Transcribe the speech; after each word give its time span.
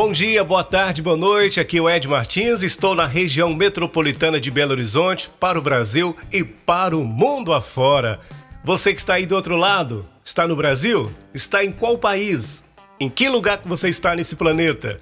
Bom 0.00 0.12
dia, 0.12 0.44
boa 0.44 0.62
tarde, 0.62 1.02
boa 1.02 1.16
noite. 1.16 1.58
Aqui 1.58 1.78
é 1.78 1.80
o 1.80 1.90
Ed 1.90 2.06
Martins. 2.06 2.62
Estou 2.62 2.94
na 2.94 3.04
região 3.04 3.52
metropolitana 3.52 4.38
de 4.38 4.48
Belo 4.48 4.70
Horizonte, 4.70 5.28
para 5.40 5.58
o 5.58 5.60
Brasil 5.60 6.16
e 6.30 6.44
para 6.44 6.96
o 6.96 7.04
mundo 7.04 7.52
afora. 7.52 8.20
Você 8.62 8.94
que 8.94 9.00
está 9.00 9.14
aí 9.14 9.26
do 9.26 9.34
outro 9.34 9.56
lado, 9.56 10.08
está 10.24 10.46
no 10.46 10.54
Brasil? 10.54 11.10
Está 11.34 11.64
em 11.64 11.72
qual 11.72 11.98
país? 11.98 12.62
Em 13.00 13.10
que 13.10 13.28
lugar 13.28 13.58
que 13.58 13.66
você 13.66 13.88
está 13.88 14.14
nesse 14.14 14.36
planeta? 14.36 14.98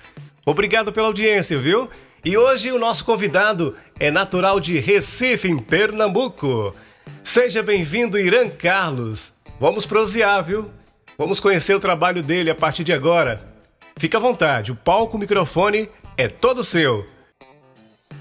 Obrigado 0.46 0.90
pela 0.90 1.08
audiência, 1.08 1.58
viu? 1.58 1.90
E 2.24 2.34
hoje 2.38 2.72
o 2.72 2.78
nosso 2.78 3.04
convidado 3.04 3.76
é 4.00 4.10
natural 4.10 4.58
de 4.58 4.78
Recife, 4.78 5.46
em 5.46 5.58
Pernambuco. 5.58 6.74
Seja 7.22 7.62
bem-vindo, 7.62 8.18
Irã 8.18 8.48
Carlos. 8.48 9.34
Vamos 9.60 9.84
prosear, 9.84 10.42
viu? 10.42 10.70
Vamos 11.18 11.38
conhecer 11.38 11.74
o 11.74 11.80
trabalho 11.80 12.22
dele 12.22 12.48
a 12.48 12.54
partir 12.54 12.82
de 12.82 12.94
agora. 12.94 13.55
Fica 13.98 14.18
à 14.18 14.20
vontade, 14.20 14.70
o 14.70 14.76
palco, 14.76 15.16
o 15.16 15.20
microfone 15.20 15.88
é 16.18 16.28
todo 16.28 16.62
seu. 16.62 17.06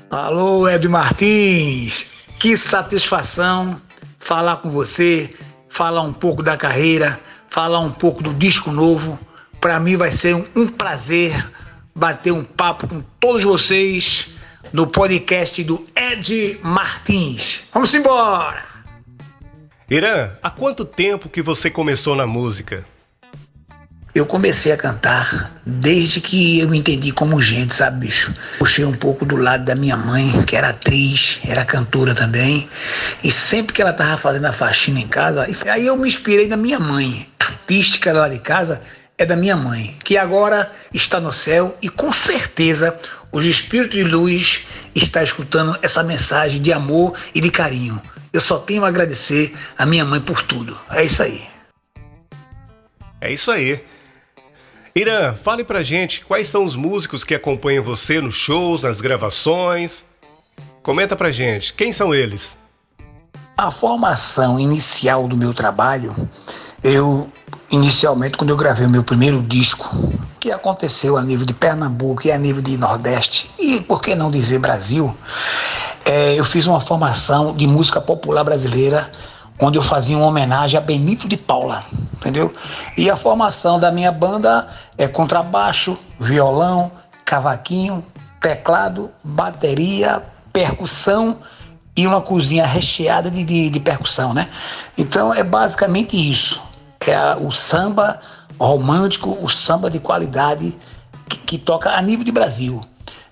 Alô, 0.09 0.69
Ed 0.69 0.87
Martins, 0.87 2.11
que 2.39 2.55
satisfação 2.55 3.81
falar 4.17 4.57
com 4.57 4.69
você, 4.69 5.29
falar 5.67 6.01
um 6.01 6.13
pouco 6.13 6.41
da 6.41 6.55
carreira, 6.55 7.19
falar 7.49 7.79
um 7.79 7.91
pouco 7.91 8.23
do 8.23 8.33
disco 8.33 8.71
novo. 8.71 9.19
Para 9.59 9.77
mim 9.77 9.97
vai 9.97 10.13
ser 10.13 10.33
um, 10.33 10.47
um 10.55 10.65
prazer 10.65 11.45
bater 11.93 12.31
um 12.31 12.45
papo 12.45 12.87
com 12.87 13.03
todos 13.19 13.43
vocês 13.43 14.29
no 14.71 14.87
podcast 14.87 15.61
do 15.61 15.85
Ed 15.93 16.57
Martins. 16.63 17.67
Vamos 17.73 17.93
embora! 17.93 18.63
Irã, 19.89 20.31
há 20.41 20.49
quanto 20.49 20.85
tempo 20.85 21.27
que 21.27 21.41
você 21.41 21.69
começou 21.69 22.15
na 22.15 22.25
música? 22.25 22.85
Eu 24.15 24.25
comecei 24.25 24.71
a 24.71 24.77
cantar 24.77 25.59
desde 25.65 26.21
que 26.21 26.61
eu 26.61 26.73
entendi 26.73 27.11
como 27.11 27.41
gente, 27.41 27.75
sabe, 27.75 28.05
bicho? 28.05 28.33
Puxei 28.57 28.85
um 28.85 28.93
pouco 28.93 29.25
do 29.25 29.35
lado 29.35 29.65
da 29.65 29.75
minha 29.75 29.97
mãe, 29.97 30.41
que 30.43 30.55
era 30.55 30.69
atriz, 30.69 31.41
era 31.45 31.65
cantora 31.65 32.15
também. 32.15 32.69
E 33.21 33.29
sempre 33.29 33.73
que 33.73 33.81
ela 33.81 33.91
tava 33.91 34.15
fazendo 34.15 34.45
a 34.45 34.53
faxina 34.53 35.01
em 35.01 35.07
casa, 35.09 35.45
aí 35.69 35.85
eu 35.85 35.97
me 35.97 36.07
inspirei 36.07 36.47
na 36.47 36.55
minha 36.55 36.79
mãe. 36.79 37.27
A 37.37 37.43
artística 37.43 38.13
lá 38.13 38.29
de 38.29 38.39
casa 38.39 38.81
é 39.17 39.25
da 39.25 39.35
minha 39.35 39.57
mãe, 39.57 39.93
que 40.01 40.17
agora 40.17 40.71
está 40.93 41.19
no 41.19 41.33
céu 41.33 41.77
e 41.81 41.89
com 41.89 42.13
certeza 42.13 42.97
o 43.33 43.41
Espírito 43.41 43.97
de 43.97 44.03
Luz 44.05 44.65
está 44.95 45.23
escutando 45.23 45.77
essa 45.81 46.01
mensagem 46.01 46.61
de 46.61 46.71
amor 46.71 47.17
e 47.33 47.41
de 47.41 47.51
carinho. 47.51 48.01
Eu 48.31 48.39
só 48.39 48.59
tenho 48.59 48.85
a 48.85 48.87
agradecer 48.87 49.53
a 49.77 49.85
minha 49.85 50.05
mãe 50.05 50.21
por 50.21 50.41
tudo. 50.43 50.79
É 50.89 51.03
isso 51.03 51.21
aí. 51.21 51.43
É 53.19 53.33
isso 53.33 53.51
aí. 53.51 53.83
Irã, 54.97 55.33
fale 55.33 55.65
pra 55.65 55.83
gente 55.83 56.23
quais 56.23 56.47
são 56.47 56.63
os 56.63 56.73
músicos 56.73 57.25
que 57.25 57.35
acompanham 57.35 57.83
você 57.83 58.21
nos 58.21 58.35
shows, 58.35 58.81
nas 58.81 59.01
gravações. 59.01 60.05
Comenta 60.81 61.17
pra 61.17 61.33
gente, 61.33 61.73
quem 61.73 61.91
são 61.91 62.15
eles? 62.15 62.57
A 63.57 63.69
formação 63.71 64.57
inicial 64.57 65.27
do 65.27 65.35
meu 65.35 65.53
trabalho, 65.53 66.15
eu 66.81 67.29
inicialmente 67.69 68.37
quando 68.37 68.51
eu 68.51 68.55
gravei 68.55 68.87
o 68.87 68.89
meu 68.89 69.03
primeiro 69.03 69.41
disco, 69.41 69.85
que 70.39 70.49
aconteceu 70.49 71.17
a 71.17 71.21
nível 71.21 71.45
de 71.45 71.53
Pernambuco 71.53 72.25
e 72.25 72.31
a 72.31 72.37
nível 72.37 72.61
de 72.61 72.77
Nordeste 72.77 73.51
e 73.59 73.81
por 73.81 74.01
que 74.01 74.15
não 74.15 74.31
dizer 74.31 74.59
Brasil, 74.59 75.13
é, 76.05 76.39
eu 76.39 76.45
fiz 76.45 76.67
uma 76.67 76.79
formação 76.79 77.53
de 77.53 77.67
música 77.67 77.99
popular 77.99 78.45
brasileira 78.45 79.11
onde 79.59 79.77
eu 79.77 79.83
fazia 79.83 80.17
uma 80.17 80.27
homenagem 80.27 80.77
a 80.77 80.81
Benito 80.81 81.27
de 81.27 81.35
Paula, 81.35 81.83
entendeu? 82.25 82.51
E 82.97 83.09
a 83.09 83.15
formação 83.15 83.79
da 83.79 83.91
minha 83.91 84.11
banda 84.11 84.67
é 84.97 85.07
contrabaixo, 85.07 85.95
violão, 86.19 86.91
cavaquinho, 87.23 88.03
teclado, 88.41 89.11
bateria, 89.23 90.23
percussão 90.51 91.37
e 91.95 92.07
uma 92.07 92.21
cozinha 92.21 92.65
recheada 92.65 93.29
de, 93.29 93.43
de, 93.43 93.69
de 93.69 93.79
percussão, 93.79 94.33
né? 94.33 94.49
Então 94.97 95.31
é 95.31 95.43
basicamente 95.43 96.17
isso. 96.17 96.61
É 97.05 97.13
a, 97.13 97.37
o 97.37 97.51
samba 97.51 98.19
romântico, 98.59 99.37
o 99.39 99.47
samba 99.47 99.89
de 99.89 99.99
qualidade 99.99 100.75
que, 101.29 101.37
que 101.37 101.57
toca 101.59 101.91
a 101.91 102.01
nível 102.01 102.25
de 102.25 102.31
Brasil. 102.31 102.81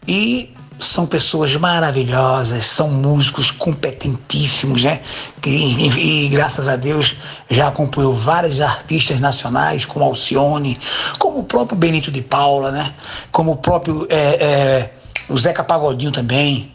E 0.08 0.56
são 0.80 1.06
pessoas 1.06 1.56
maravilhosas, 1.56 2.66
são 2.66 2.90
músicos 2.90 3.52
competentíssimos, 3.52 4.84
né? 4.84 5.00
Que, 5.42 5.50
e, 5.50 6.26
e, 6.26 6.30
graças 6.30 6.68
a 6.68 6.76
Deus 6.76 7.16
já 7.50 7.68
acompanhou 7.68 8.14
vários 8.14 8.60
artistas 8.60 9.20
nacionais, 9.20 9.86
como 9.86 10.06
Alcione, 10.06 10.80
como 11.20 11.40
o 11.40 11.44
próprio 11.44 11.78
Benito 11.78 12.12
de 12.12 12.22
Paula, 12.22 12.72
né? 12.72 12.94
Como 13.32 13.52
o 13.52 13.58
próprio 13.58 14.08
é, 14.10 14.16
é, 14.18 14.94
o 15.30 15.38
Zeca 15.38 15.64
Pagodinho 15.64 16.12
também. 16.12 16.73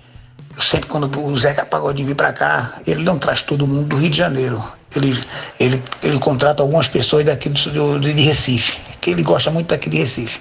Eu 0.58 0.62
sempre 0.62 0.88
quando 0.88 1.24
o 1.24 1.38
Zeca 1.38 1.64
Pagodinho 1.64 2.06
vem 2.06 2.16
para 2.16 2.32
cá, 2.32 2.72
ele 2.84 3.04
não 3.04 3.16
traz 3.16 3.42
todo 3.42 3.64
mundo 3.64 3.90
do 3.90 3.96
Rio 3.96 4.10
de 4.10 4.16
Janeiro. 4.16 4.60
Ele, 4.96 5.16
ele, 5.60 5.80
ele 6.02 6.18
contrata 6.18 6.64
algumas 6.64 6.88
pessoas 6.88 7.24
daqui 7.24 7.48
do, 7.48 8.00
de 8.00 8.10
Recife, 8.22 8.76
que 9.00 9.10
ele 9.10 9.22
gosta 9.22 9.52
muito 9.52 9.68
daqui 9.68 9.88
de 9.88 9.98
Recife. 9.98 10.40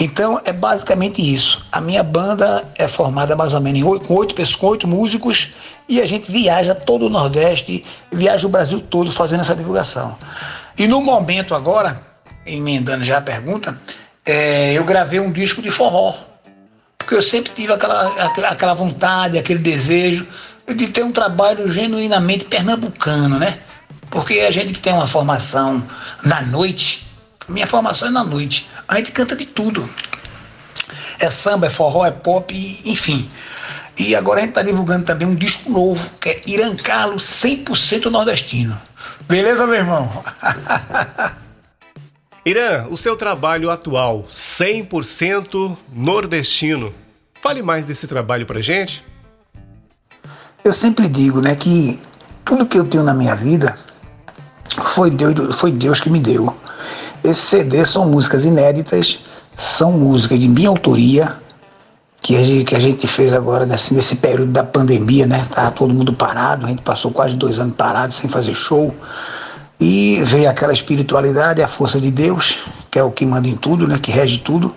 Então 0.00 0.40
é 0.46 0.52
basicamente 0.52 1.20
isso. 1.20 1.62
A 1.70 1.78
minha 1.78 2.02
banda 2.02 2.66
é 2.78 2.88
formada 2.88 3.36
mais 3.36 3.52
ou 3.52 3.60
menos 3.60 3.82
com 4.06 4.14
oito 4.14 4.34
pessoas, 4.34 4.62
oito 4.62 4.88
músicos, 4.88 5.50
e 5.86 6.00
a 6.00 6.06
gente 6.06 6.32
viaja 6.32 6.74
todo 6.74 7.04
o 7.04 7.10
Nordeste, 7.10 7.84
viaja 8.10 8.46
o 8.46 8.50
Brasil 8.50 8.80
todo 8.80 9.12
fazendo 9.12 9.40
essa 9.40 9.54
divulgação. 9.54 10.16
E 10.78 10.86
no 10.86 11.02
momento 11.02 11.54
agora, 11.54 12.00
emendando 12.46 13.04
já 13.04 13.18
a 13.18 13.20
pergunta, 13.22 13.78
é, 14.24 14.72
eu 14.72 14.84
gravei 14.84 15.20
um 15.20 15.30
disco 15.30 15.60
de 15.60 15.70
forró 15.70 16.29
porque 17.00 17.14
eu 17.14 17.22
sempre 17.22 17.50
tive 17.52 17.72
aquela, 17.72 18.08
aquela 18.50 18.74
vontade, 18.74 19.38
aquele 19.38 19.58
desejo 19.58 20.26
de 20.68 20.86
ter 20.86 21.02
um 21.02 21.10
trabalho 21.10 21.66
genuinamente 21.66 22.44
pernambucano, 22.44 23.38
né? 23.38 23.58
Porque 24.10 24.40
a 24.40 24.50
gente 24.50 24.74
que 24.74 24.80
tem 24.80 24.92
uma 24.92 25.06
formação 25.06 25.82
na 26.22 26.42
noite, 26.42 27.08
minha 27.48 27.66
formação 27.66 28.08
é 28.08 28.10
na 28.10 28.22
noite, 28.22 28.68
a 28.86 28.96
gente 28.96 29.12
canta 29.12 29.34
de 29.34 29.46
tudo. 29.46 29.88
É 31.18 31.30
samba, 31.30 31.66
é 31.66 31.70
forró, 31.70 32.04
é 32.04 32.10
pop, 32.10 32.54
enfim. 32.84 33.28
E 33.98 34.14
agora 34.14 34.38
a 34.38 34.42
gente 34.42 34.50
está 34.50 34.62
divulgando 34.62 35.06
também 35.06 35.26
um 35.26 35.34
disco 35.34 35.70
novo, 35.70 36.08
que 36.20 36.28
é 36.28 36.42
Irã 36.46 36.74
Carlos 36.76 37.24
100% 37.24 38.06
nordestino. 38.06 38.80
Beleza, 39.22 39.66
meu 39.66 39.76
irmão? 39.76 40.22
Irã, 42.44 42.86
o 42.88 42.96
seu 42.96 43.16
trabalho 43.16 43.70
atual, 43.70 44.24
100% 44.32 45.76
nordestino. 45.92 46.94
Fale 47.42 47.62
mais 47.62 47.84
desse 47.84 48.06
trabalho 48.06 48.46
pra 48.46 48.62
gente. 48.62 49.04
Eu 50.64 50.72
sempre 50.72 51.06
digo, 51.06 51.42
né, 51.42 51.54
que 51.54 52.00
tudo 52.44 52.66
que 52.66 52.78
eu 52.78 52.86
tenho 52.86 53.04
na 53.04 53.12
minha 53.12 53.34
vida 53.34 53.78
foi 54.86 55.10
Deus, 55.10 55.56
foi 55.56 55.70
Deus 55.70 56.00
que 56.00 56.08
me 56.08 56.18
deu. 56.18 56.54
Esse 57.22 57.42
CD 57.42 57.84
são 57.84 58.08
músicas 58.08 58.46
inéditas, 58.46 59.20
são 59.54 59.92
músicas 59.92 60.40
de 60.40 60.48
minha 60.48 60.70
autoria, 60.70 61.36
que 62.22 62.36
a 62.36 62.42
gente, 62.42 62.64
que 62.64 62.74
a 62.74 62.80
gente 62.80 63.06
fez 63.06 63.32
agora 63.34 63.66
nesse, 63.66 63.92
nesse 63.92 64.16
período 64.16 64.52
da 64.52 64.64
pandemia, 64.64 65.26
né? 65.26 65.46
Tava 65.54 65.70
todo 65.72 65.92
mundo 65.92 66.14
parado, 66.14 66.64
a 66.66 66.68
gente 66.70 66.82
passou 66.82 67.10
quase 67.10 67.34
dois 67.36 67.58
anos 67.58 67.74
parado 67.76 68.14
sem 68.14 68.30
fazer 68.30 68.54
show. 68.54 68.94
E 69.80 70.22
veio 70.24 70.50
aquela 70.50 70.74
espiritualidade, 70.74 71.62
a 71.62 71.68
força 71.68 71.98
de 71.98 72.10
Deus, 72.10 72.58
que 72.90 72.98
é 72.98 73.02
o 73.02 73.10
que 73.10 73.24
manda 73.24 73.48
em 73.48 73.56
tudo, 73.56 73.86
né, 73.86 73.98
que 73.98 74.10
rege 74.10 74.38
tudo. 74.38 74.74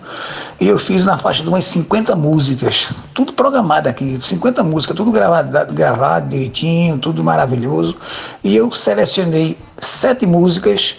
E 0.61 0.67
eu 0.67 0.79
fiz 0.79 1.03
na 1.03 1.17
faixa 1.17 1.43
de 1.43 1.49
umas 1.49 1.65
50 1.65 2.15
músicas, 2.15 2.87
tudo 3.13 3.33
programado 3.33 3.89
aqui, 3.89 4.17
50 4.21 4.63
músicas, 4.63 4.95
tudo 4.95 5.11
gravado, 5.11 5.73
gravado 5.73 6.29
direitinho, 6.29 6.97
tudo 6.97 7.21
maravilhoso. 7.21 7.97
E 8.43 8.55
eu 8.55 8.71
selecionei 8.71 9.57
sete 9.77 10.25
músicas 10.25 10.95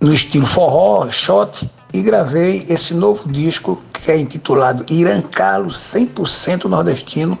no 0.00 0.12
estilo 0.12 0.46
forró, 0.46 1.10
shot, 1.10 1.68
e 1.92 2.02
gravei 2.02 2.64
esse 2.68 2.92
novo 2.92 3.28
disco 3.28 3.80
que 3.92 4.10
é 4.10 4.18
intitulado 4.18 4.84
Irancalo 4.90 5.68
100% 5.68 6.64
nordestino, 6.64 7.38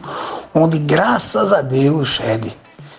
onde 0.54 0.78
graças 0.78 1.52
a 1.52 1.60
Deus, 1.60 2.18
Ed, 2.20 2.56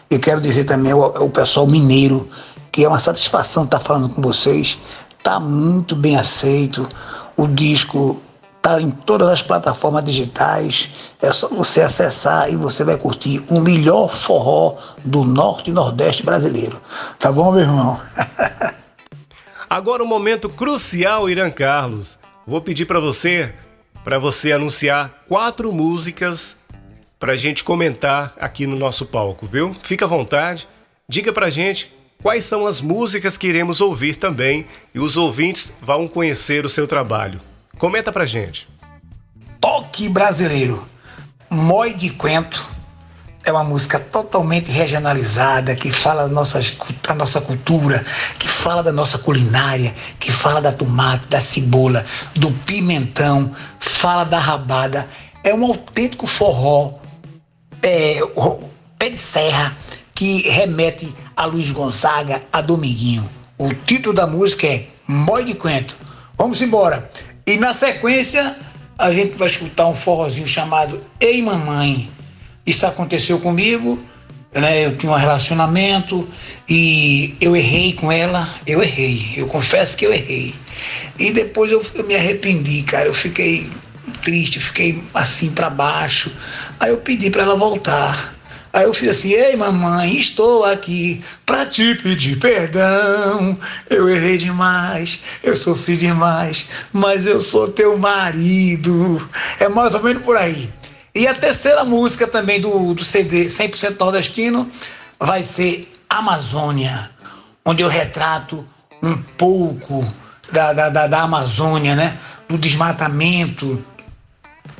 e 0.09 0.18
quero 0.18 0.42
dizer 0.42 0.63
também 0.63 0.92
ao, 0.92 1.18
ao 1.18 1.30
pessoal 1.30 1.68
mineiro 1.68 2.30
que 2.71 2.83
é 2.83 2.88
uma 2.88 3.00
satisfação 3.00 3.63
estar 3.63 3.80
falando 3.80 4.09
com 4.09 4.21
vocês. 4.21 4.77
está 5.18 5.39
muito 5.39 5.95
bem 5.95 6.18
aceito. 6.18 6.88
O 7.36 7.48
disco 7.48 8.21
está 8.57 8.81
em 8.81 8.92
todas 8.92 9.30
as 9.30 9.42
plataformas 9.42 10.04
digitais. 10.04 10.89
É 11.21 11.31
só 11.31 11.48
você 11.48 11.81
acessar 11.81 12.51
e 12.51 12.56
você 12.56 12.83
vai 12.83 12.98
curtir 12.98 13.44
o 13.50 13.59
melhor 13.59 14.15
forró 14.15 14.77
do 15.04 15.24
norte 15.24 15.71
e 15.71 15.74
nordeste 15.74 16.24
brasileiro. 16.24 16.80
Tá 17.18 17.31
bom, 17.31 17.51
meu 17.51 17.62
irmão? 17.62 18.00
Agora 19.69 20.04
um 20.04 20.07
momento 20.07 20.48
crucial, 20.48 21.30
Irã 21.30 21.50
Carlos. 21.50 22.18
Vou 22.45 22.62
pedir 22.62 22.86
para 22.86 23.00
você, 23.00 23.54
para 24.04 24.19
você 24.19 24.51
anunciar 24.51 25.24
quatro 25.27 25.74
músicas 25.74 26.56
para 27.19 27.34
a 27.34 27.38
gente 27.38 27.64
comentar 27.64 28.34
aqui 28.40 28.68
no 28.68 28.78
nosso 28.78 29.06
palco, 29.06 29.48
viu? 29.48 29.75
Fica 29.81 30.06
à 30.06 30.08
vontade, 30.08 30.68
diga 31.10 31.34
para 31.34 31.50
gente 31.50 31.92
quais 32.22 32.46
são 32.46 32.68
as 32.68 32.81
músicas 32.81 33.38
que 33.38 33.48
iremos 33.48 33.81
ouvir 33.81 34.18
também 34.18 34.66
e 34.94 35.00
os 35.00 35.18
ouvintes 35.18 35.72
vão 35.81 36.08
conhecer 36.08 36.66
o 36.66 36.69
seu 36.69 36.88
trabalho. 36.88 37.40
Comenta 37.78 38.12
pra 38.12 38.25
gente. 38.25 38.68
Toque 39.60 40.10
brasileiro. 40.10 40.88
Moi 41.50 41.94
de 41.94 42.10
Quento 42.10 42.78
é 43.46 43.52
uma 43.52 43.64
música 43.64 43.98
totalmente 43.98 44.69
regionalizada, 44.69 45.74
que 45.74 45.92
fala 45.92 46.24
da 46.24 46.34
nossa, 46.34 46.60
da 47.08 47.16
nossa 47.16 47.40
cultura, 47.40 48.04
que 48.38 48.48
fala 48.48 48.84
da 48.84 48.92
nossa 48.92 49.18
culinária, 49.18 49.94
que 50.19 50.31
fala 50.31 50.62
da 50.62 50.74
tomate, 50.74 51.30
da 51.30 51.40
cebola, 51.40 52.04
do 52.36 52.52
pimentão, 52.52 53.56
fala 53.80 54.25
da 54.25 54.38
rabada. 54.38 55.08
É 55.46 55.54
um 55.54 55.64
autêntico 55.64 56.28
forró, 56.28 57.00
é, 57.88 58.19
pé 58.98 59.10
de 59.10 59.18
serra, 59.18 59.75
que 60.13 60.50
remete 60.50 61.13
a 61.36 61.45
Luiz 61.45 61.69
Gonzaga, 61.72 62.42
a 62.51 62.62
Dominguinho. 62.62 63.28
O 63.57 63.74
título 63.74 64.13
da 64.13 64.28
música 64.28 64.68
é 64.68 64.86
Moi 65.07 65.45
de 65.45 65.54
Quento. 65.54 65.95
Vamos 66.38 66.62
embora. 66.62 67.10
E 67.45 67.57
na 67.57 67.74
sequência, 67.74 68.56
a 68.98 69.12
gente 69.12 69.38
vai 69.38 69.48
escutar 69.48 69.88
um 69.88 69.94
forrozinho 69.94 70.48
chamado 70.48 71.04
Ei 71.19 71.42
Mamãe. 71.42 72.10
Isso 72.66 72.86
aconteceu 72.86 73.39
comigo, 73.39 74.04
né? 74.54 74.86
Eu 74.86 74.98
tinha 74.98 75.12
um 75.12 75.16
relacionamento 75.16 76.28
e 76.68 77.36
eu 77.40 77.56
errei 77.56 77.94
com 77.94 78.12
ela, 78.12 78.48
eu 78.66 78.83
errei, 78.83 79.33
eu 79.38 79.48
confesso 79.48 79.95
que 79.95 80.06
eu 80.06 80.13
errei. 80.13 80.54
E 81.18 81.31
depois 81.31 81.72
eu, 81.72 81.83
eu 81.95 82.06
me 82.06 82.16
arrependi, 82.16 82.83
cara, 82.83 83.07
eu 83.07 83.13
fiquei 83.13 83.69
triste, 84.24 84.59
fiquei 84.59 85.04
assim 85.13 85.51
para 85.51 85.69
baixo. 85.69 86.31
Aí 86.80 86.89
eu 86.89 86.98
pedi 86.98 87.30
para 87.30 87.44
ela 87.44 87.56
voltar. 87.56 88.36
Aí 88.74 88.83
eu 88.83 88.94
fiz 88.94 89.09
assim: 89.09 89.31
Ei, 89.31 89.56
mamãe, 89.56 90.18
estou 90.18 90.65
aqui 90.65 91.24
para 91.45 91.65
te 91.65 91.95
pedir 91.95 92.38
perdão. 92.38 93.57
Eu 93.89 94.09
errei 94.09 94.38
demais, 94.38 95.21
eu 95.44 95.56
sofri 95.56 95.98
demais, 95.98 96.69
mas 96.94 97.25
eu 97.25 97.42
sou 97.42 97.71
teu 97.71 97.98
marido. 97.98 99.30
É 99.59 99.68
mais 99.68 99.95
ou 99.95 100.04
menos 100.04 100.24
por 100.24 100.38
aí. 100.38 100.71
E 101.15 101.27
a 101.27 101.33
terceira 101.33 101.83
música 101.83 102.27
também 102.27 102.62
do, 102.62 102.94
do 102.94 103.04
CD 103.04 103.45
100% 103.45 103.98
nordestino 104.00 104.69
vai 105.19 105.42
ser 105.42 105.92
Amazônia, 106.07 107.09
onde 107.65 107.81
eu 107.81 107.88
retrato 107.88 108.63
um 109.01 109.15
pouco 109.15 110.06
da, 110.51 110.74
da, 110.74 110.89
da, 110.89 111.07
da 111.07 111.21
Amazônia, 111.24 111.95
né? 111.95 112.18
Do 112.48 112.57
desmatamento, 112.57 113.83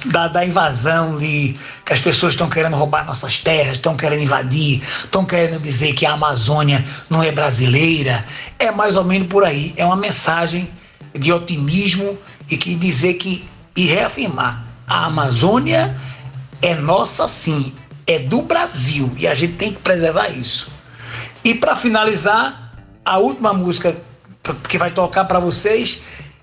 da, 0.06 0.28
da 0.28 0.46
invasão 0.46 1.16
ali, 1.16 1.58
que 1.86 1.94
as 1.94 2.00
pessoas 2.00 2.34
estão 2.34 2.50
querendo 2.50 2.76
roubar 2.76 3.06
nossas 3.06 3.40
terras, 3.40 3.78
estão 3.78 3.98
querendo 3.98 4.24
invadir, 4.24 4.82
estão 5.04 5.26
querendo 5.26 5.60
dizer 5.60 5.94
que 5.94 6.06
a 6.06 6.14
Amazônia 6.14 6.84
não 7.10 7.24
é 7.24 7.32
brasileira. 7.32 8.24
É 8.60 8.72
mais 8.72 8.96
ou 8.96 9.04
menos 9.04 9.28
por 9.28 9.44
aí. 9.44 9.74
É 9.76 9.86
uma 9.86 9.96
mensagem 9.96 10.70
de 11.18 11.34
otimismo 11.34 12.18
e 12.50 12.58
que 12.58 12.76
dizer 12.76 13.16
que 13.16 13.48
e 13.76 13.86
reafirmar 13.86 14.66
a 14.88 15.06
Amazônia 15.06 15.96
é 16.62 16.74
nossa 16.74 17.28
sim, 17.28 17.74
é 18.08 18.18
do 18.20 18.42
Brasil 18.42 19.14
e 19.18 19.28
a 19.28 19.36
gente 19.36 19.54
tem 19.54 19.74
que 19.74 19.80
preservar 19.80 20.30
isso. 20.30 20.72
E 21.44 21.54
para 21.54 21.76
finalizar, 21.76 22.74
a 23.06 23.18
última 23.18 23.54
música 23.54 23.96
que 24.68 24.78
vai 24.78 24.92
tocar 24.92 25.26
para 25.26 25.40
vocês 25.40 26.02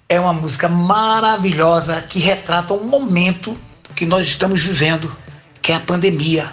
é 0.09 0.21
uma 0.21 0.33
música 0.33 0.69
maravilhosa 0.69 2.01
que 2.03 2.19
retrata 2.19 2.75
um 2.75 2.85
momento 2.85 3.59
que 3.95 4.05
nós 4.05 4.27
estamos 4.27 4.61
vivendo, 4.61 5.15
que 5.63 5.73
é 5.73 5.77
a 5.77 5.81
pandemia, 5.81 6.51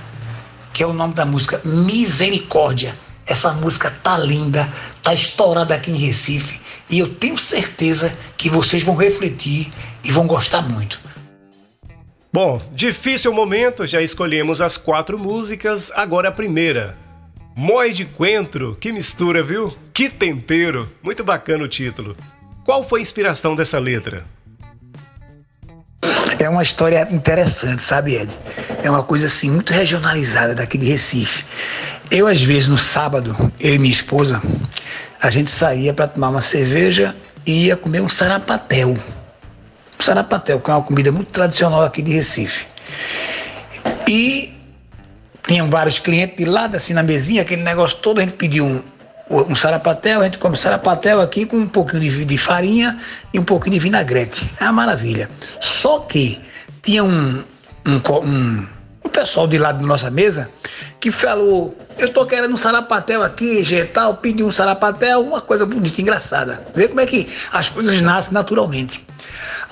que 0.73 0.83
é 0.83 0.87
o 0.87 0.93
nome 0.93 1.13
da 1.13 1.25
música 1.25 1.61
Misericórdia. 1.65 2.95
Essa 3.25 3.53
música 3.53 3.91
tá 4.03 4.17
linda, 4.17 4.71
tá 5.03 5.13
estourada 5.13 5.75
aqui 5.75 5.91
em 5.91 5.97
Recife 5.97 6.59
e 6.89 6.99
eu 6.99 7.07
tenho 7.07 7.37
certeza 7.37 8.11
que 8.35 8.49
vocês 8.49 8.83
vão 8.83 8.95
refletir 8.95 9.71
e 10.03 10.11
vão 10.11 10.27
gostar 10.27 10.61
muito. 10.61 10.99
Bom, 12.33 12.61
difícil 12.73 13.33
momento, 13.33 13.85
já 13.85 14.01
escolhemos 14.01 14.61
as 14.61 14.77
quatro 14.77 15.19
músicas, 15.19 15.91
agora 15.93 16.29
a 16.29 16.31
primeira. 16.31 16.97
Moi 17.55 17.91
de 17.91 18.05
Coentro, 18.05 18.77
que 18.79 18.91
mistura, 18.93 19.43
viu? 19.43 19.75
Que 19.93 20.09
tempero! 20.09 20.89
Muito 21.03 21.23
bacana 21.23 21.65
o 21.65 21.67
título. 21.67 22.15
Qual 22.63 22.83
foi 22.83 22.99
a 22.99 23.03
inspiração 23.03 23.55
dessa 23.55 23.79
letra? 23.79 24.25
É 26.39 26.49
uma 26.49 26.63
história 26.63 27.07
interessante, 27.11 27.81
sabe, 27.81 28.15
Ed? 28.15 28.31
É 28.83 28.89
uma 28.89 29.03
coisa 29.03 29.25
assim 29.25 29.49
muito 29.49 29.71
regionalizada 29.73 30.55
daqui 30.55 30.77
de 30.77 30.87
Recife. 30.87 31.43
Eu, 32.09 32.27
às 32.27 32.41
vezes, 32.41 32.67
no 32.67 32.77
sábado, 32.77 33.35
eu 33.59 33.75
e 33.75 33.79
minha 33.79 33.91
esposa, 33.91 34.41
a 35.21 35.29
gente 35.29 35.49
saía 35.49 35.93
para 35.93 36.07
tomar 36.07 36.29
uma 36.29 36.41
cerveja 36.41 37.15
e 37.45 37.67
ia 37.67 37.77
comer 37.77 38.01
um 38.01 38.09
sarapatel. 38.09 38.97
Sarapatel, 39.99 40.59
que 40.59 40.69
é 40.69 40.73
uma 40.73 40.83
comida 40.83 41.11
muito 41.11 41.31
tradicional 41.31 41.83
aqui 41.83 42.01
de 42.01 42.11
Recife. 42.11 42.65
E 44.07 44.53
tinham 45.47 45.69
vários 45.69 45.99
clientes 45.99 46.37
de 46.37 46.45
lado, 46.45 46.75
assim, 46.75 46.93
na 46.93 47.03
mesinha, 47.03 47.41
aquele 47.41 47.63
negócio 47.63 47.97
todo, 47.99 48.19
a 48.19 48.23
gente 48.23 48.35
pediu 48.35 48.65
um, 48.65 48.83
um 49.31 49.55
sarapatel, 49.55 50.21
a 50.21 50.25
gente 50.25 50.37
come 50.37 50.57
sarapatel 50.57 51.21
aqui 51.21 51.45
com 51.45 51.57
um 51.57 51.67
pouquinho 51.67 52.01
de, 52.01 52.25
de 52.25 52.37
farinha 52.37 52.99
e 53.33 53.39
um 53.39 53.43
pouquinho 53.43 53.75
de 53.75 53.79
vinagrete. 53.79 54.45
É 54.59 54.65
uma 54.65 54.73
maravilha. 54.73 55.29
Só 55.59 55.99
que 55.99 56.39
tinha 56.81 57.03
um, 57.03 57.43
um, 57.85 58.25
um, 58.25 58.67
um 59.05 59.09
pessoal 59.09 59.47
de 59.47 59.57
lado 59.57 59.79
da 59.79 59.85
nossa 59.85 60.11
mesa 60.11 60.49
que 60.99 61.11
falou: 61.11 61.75
Eu 61.97 62.11
tô 62.11 62.25
querendo 62.25 62.53
um 62.53 62.57
sarapatel 62.57 63.23
aqui, 63.23 63.63
tal, 63.93 64.15
pedi 64.15 64.43
um 64.43 64.51
sarapatel, 64.51 65.21
uma 65.21 65.41
coisa 65.41 65.65
bonita, 65.65 66.01
engraçada. 66.01 66.61
Vê 66.75 66.87
como 66.87 66.99
é 66.99 67.05
que 67.05 67.29
as 67.51 67.69
coisas 67.69 68.01
nascem 68.01 68.33
naturalmente. 68.33 69.05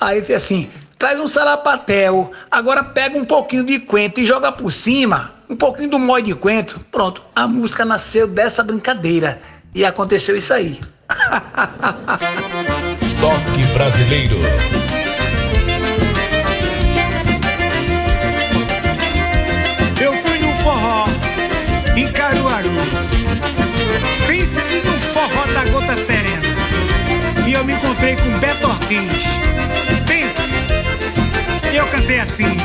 Aí 0.00 0.22
fez 0.22 0.42
assim: 0.42 0.70
traz 0.98 1.20
um 1.20 1.28
sarapatel, 1.28 2.32
agora 2.50 2.82
pega 2.82 3.16
um 3.18 3.24
pouquinho 3.24 3.64
de 3.64 3.80
coentro 3.80 4.20
e 4.20 4.26
joga 4.26 4.50
por 4.50 4.72
cima, 4.72 5.32
um 5.50 5.56
pouquinho 5.56 5.90
do 5.90 5.98
mói 5.98 6.22
de 6.22 6.34
coentro. 6.34 6.80
Pronto, 6.90 7.22
a 7.34 7.46
música 7.48 7.84
nasceu 7.84 8.28
dessa 8.28 8.62
brincadeira 8.62 9.38
e 9.74 9.84
aconteceu 9.84 10.36
isso 10.36 10.54
aí. 10.54 10.80
Toque 13.20 13.64
brasileiro. 13.74 14.36
Eu 20.00 20.14
fui 20.14 20.38
no 20.38 20.52
forró 20.62 21.06
em 21.96 22.12
Caruaru. 22.12 22.70
Pense 24.26 24.60
no 24.84 24.92
forró 25.12 25.46
da 25.52 25.64
gota 25.70 25.96
serena. 25.96 26.48
E 27.46 27.52
eu 27.52 27.64
me 27.64 27.72
encontrei 27.72 28.14
com 28.14 28.38
Beto 28.38 28.68
Ortiz 28.68 29.40
e 31.72 31.76
eu 31.76 31.86
cantei 31.86 32.18
assim. 32.18 32.56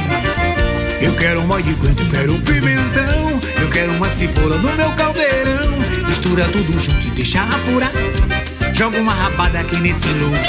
Eu 1.16 1.20
quero 1.20 1.42
um 1.42 1.48
molho 1.48 1.64
de 1.64 1.72
eu 1.72 2.10
quero 2.12 2.34
pimentão. 2.42 3.42
Eu 3.62 3.70
quero 3.72 3.94
uma 3.94 4.10
cebola 4.10 4.58
no 4.58 4.74
meu 4.74 4.92
caldeirão. 4.92 5.72
Mistura 6.10 6.44
tudo 6.52 6.74
junto 6.74 7.08
e 7.08 7.12
deixa 7.12 7.42
apurar. 7.42 7.92
Joga 8.74 9.00
uma 9.00 9.14
rabada 9.14 9.60
aqui 9.60 9.78
nesse 9.78 10.10
lugar. 10.10 10.42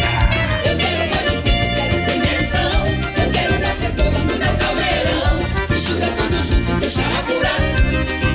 Eu 0.64 0.76
quero 0.76 1.04
um 1.04 1.08
molho 1.14 1.42
de 1.42 1.50
quero 1.52 2.04
pimentão. 2.04 2.82
Eu 3.23 3.30
quero 3.30 3.54
uma 3.54 3.73
cebola 3.73 4.18
no 4.18 4.37
meu 4.37 4.56
caldeirão. 4.58 5.38
Mistura 5.70 6.06
tudo 6.08 6.42
junto 6.42 6.73
e 6.73 6.80
deixa 6.80 7.02
apurar. 7.02 7.61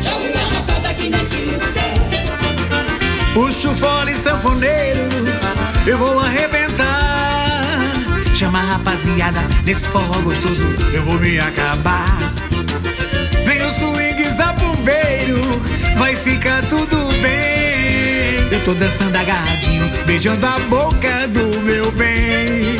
Joga 0.01 0.25
uma 0.25 0.55
rabada 0.55 0.89
aqui 0.89 1.09
nesse 1.09 1.35
lugar. 1.35 1.69
Puxa 3.33 3.69
o 3.69 3.75
fole 3.75 4.15
sanfoneiro, 4.15 5.01
eu 5.85 5.97
vou 5.97 6.17
arrebentar. 6.19 6.60
Rapaziada 8.71 9.41
nesse 9.65 9.85
forró 9.89 10.17
gostoso, 10.21 10.63
eu 10.93 11.03
vou 11.03 11.19
me 11.19 11.37
acabar. 11.37 12.17
Vem 13.45 13.61
o 13.61 13.73
swing 13.73 14.23
zabumbeiro, 14.29 15.41
vai 15.97 16.15
ficar 16.15 16.65
tudo 16.67 17.09
bem. 17.21 18.47
Eu 18.49 18.63
tô 18.63 18.73
dançando 18.73 19.13
agarradinho, 19.17 19.91
beijando 20.05 20.45
a 20.45 20.57
boca 20.69 21.27
do 21.27 21.59
meu 21.63 21.91
bem. 21.91 22.79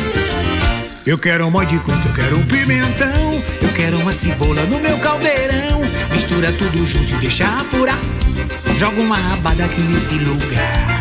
Eu 1.04 1.18
quero 1.18 1.46
um 1.46 1.50
monte 1.50 1.74
de 1.74 1.78
quanto, 1.80 2.08
eu 2.08 2.14
quero 2.14 2.38
um 2.38 2.46
pimentão, 2.46 3.42
eu 3.60 3.68
quero 3.74 3.98
uma 3.98 4.14
cebola 4.14 4.62
no 4.62 4.80
meu 4.80 4.96
caldeirão. 4.96 5.82
Mistura 6.10 6.52
tudo 6.52 6.86
junto 6.86 7.12
e 7.16 7.18
deixa 7.18 7.44
apurar. 7.44 8.00
Joga 8.78 8.98
uma 8.98 9.18
rabada 9.18 9.66
aqui 9.66 9.82
nesse 9.82 10.14
lugar. 10.14 10.91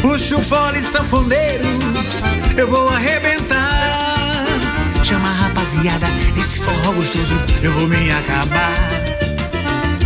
Puxa 0.00 0.36
o 0.36 0.40
fole 0.40 0.82
sanfoneiro, 0.82 1.64
eu 2.56 2.68
vou 2.68 2.88
arrebentar. 2.88 4.46
Chama 5.02 5.28
a 5.28 5.32
rapaziada, 5.32 6.06
esse 6.38 6.58
forró 6.58 6.92
gostoso 6.92 7.34
eu 7.62 7.72
vou 7.72 7.88
me 7.88 8.10
acabar. 8.10 8.74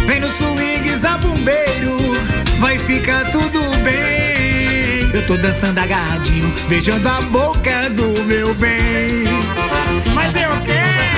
Vem 0.07 0.21
no 0.21 0.29
swing 0.29 0.97
zabumbeiro, 0.97 1.97
vai 2.61 2.79
ficar 2.79 3.31
tudo 3.33 3.61
bem. 3.83 5.11
Eu 5.13 5.27
tô 5.27 5.37
dançando 5.39 5.79
agarradinho, 5.79 6.55
beijando 6.69 7.09
a 7.09 7.21
boca 7.23 7.91
do 7.91 8.23
meu 8.25 8.55
bem. 8.55 9.25
Mas 10.15 10.35
eu 10.37 10.51
quero. 10.65 11.16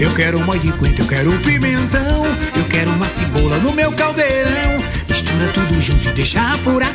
Eu 0.00 0.12
quero 0.14 0.38
um 0.38 0.44
molho 0.44 0.60
de 0.60 0.72
coentro, 0.72 1.02
eu 1.02 1.08
quero 1.08 1.30
um 1.30 1.38
pimentão. 1.38 2.24
Eu 2.56 2.64
quero 2.70 2.90
uma 2.90 3.06
cebola 3.06 3.58
no 3.58 3.72
meu 3.72 3.92
caldeirão. 3.92 4.78
Mistura 5.08 5.46
tudo 5.52 5.80
junto 5.80 6.08
e 6.08 6.12
deixa 6.12 6.52
apurar. 6.52 6.92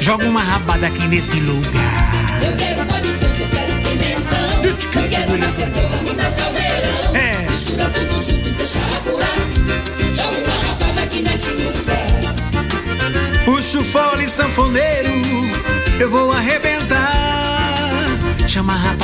Joga 0.00 0.26
uma 0.26 0.42
rabada 0.42 0.86
aqui 0.86 1.06
nesse 1.08 1.38
lugar. 1.40 2.12
Eu 2.44 2.56
quero 2.56 2.81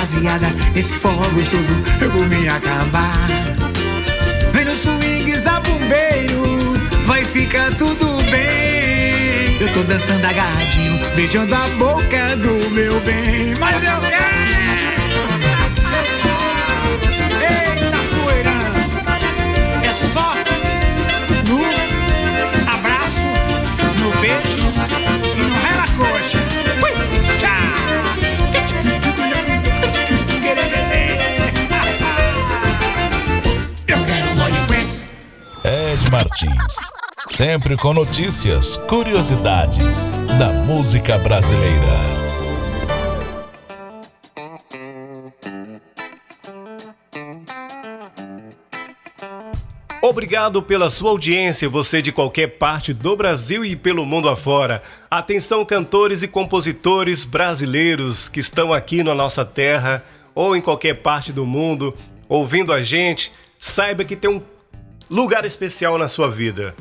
rapaziada, 0.09 0.47
esse 0.75 0.95
forró 0.95 1.29
gostoso, 1.31 1.85
eu 2.01 2.11
vou 2.11 2.25
me 2.27 2.49
acabar. 2.49 3.29
Vem 4.53 4.65
no 4.65 4.73
swing, 4.73 5.35
zabumbeiro, 5.37 6.73
vai 7.07 7.25
ficar 7.25 7.75
tudo 7.75 8.17
bem. 8.31 9.61
Eu 9.61 9.73
tô 9.75 9.83
dançando 9.83 10.25
agarradinho, 10.25 10.99
beijando 11.15 11.55
a 11.55 11.69
boca 11.79 12.37
do 12.37 12.71
meu 12.71 12.99
bem. 13.01 13.55
Mas 13.59 13.83
eu 13.85 14.01
quero! 14.01 14.58
Martins. 36.11 36.91
Sempre 37.29 37.77
com 37.77 37.93
notícias, 37.93 38.77
curiosidades 38.89 40.05
da 40.39 40.51
música 40.53 41.19
brasileira. 41.19 42.19
Obrigado 50.01 50.63
pela 50.63 50.89
sua 50.89 51.11
audiência, 51.11 51.69
você 51.69 52.01
de 52.01 52.11
qualquer 52.11 52.59
parte 52.59 52.95
do 52.95 53.15
Brasil 53.15 53.63
e 53.63 53.77
pelo 53.77 54.07
mundo 54.07 54.31
afora. 54.31 54.83
Atenção, 55.11 55.65
cantores 55.65 56.23
e 56.23 56.29
compositores 56.29 57.25
brasileiros 57.25 58.29
que 58.29 58.41
estão 58.41 58.73
aqui 58.73 59.03
na 59.03 59.15
nossa 59.15 59.45
terra 59.45 60.03
ou 60.35 60.57
em 60.57 60.63
qualquer 60.63 61.03
parte 61.03 61.33
do 61.33 61.45
mundo 61.45 61.95
ouvindo 62.29 62.73
a 62.73 62.83
gente, 62.83 63.31
saiba 63.59 64.05
que 64.05 64.17
tem 64.17 64.31
um 64.31 64.41
lugar 65.11 65.45
especial 65.45 65.97
na 65.97 66.07
sua 66.07 66.31
vida. 66.31 66.75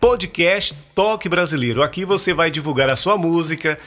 Podcast 0.00 0.74
Toque 0.94 1.28
Brasileiro. 1.28 1.82
Aqui 1.82 2.04
você 2.04 2.34
vai 2.34 2.50
divulgar 2.50 2.90
a 2.90 2.96
sua 2.96 3.16
música, 3.16 3.78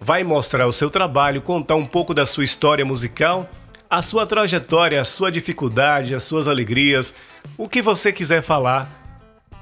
vai 0.00 0.22
mostrar 0.22 0.66
o 0.66 0.72
seu 0.72 0.90
trabalho, 0.90 1.40
contar 1.40 1.76
um 1.76 1.86
pouco 1.86 2.12
da 2.12 2.26
sua 2.26 2.44
história 2.44 2.84
musical, 2.84 3.48
a 3.88 4.02
sua 4.02 4.26
trajetória, 4.26 5.00
a 5.00 5.04
sua 5.04 5.32
dificuldade, 5.32 6.14
as 6.14 6.24
suas 6.24 6.46
alegrias, 6.46 7.14
o 7.56 7.68
que 7.68 7.80
você 7.80 8.12
quiser 8.12 8.42
falar 8.42 8.86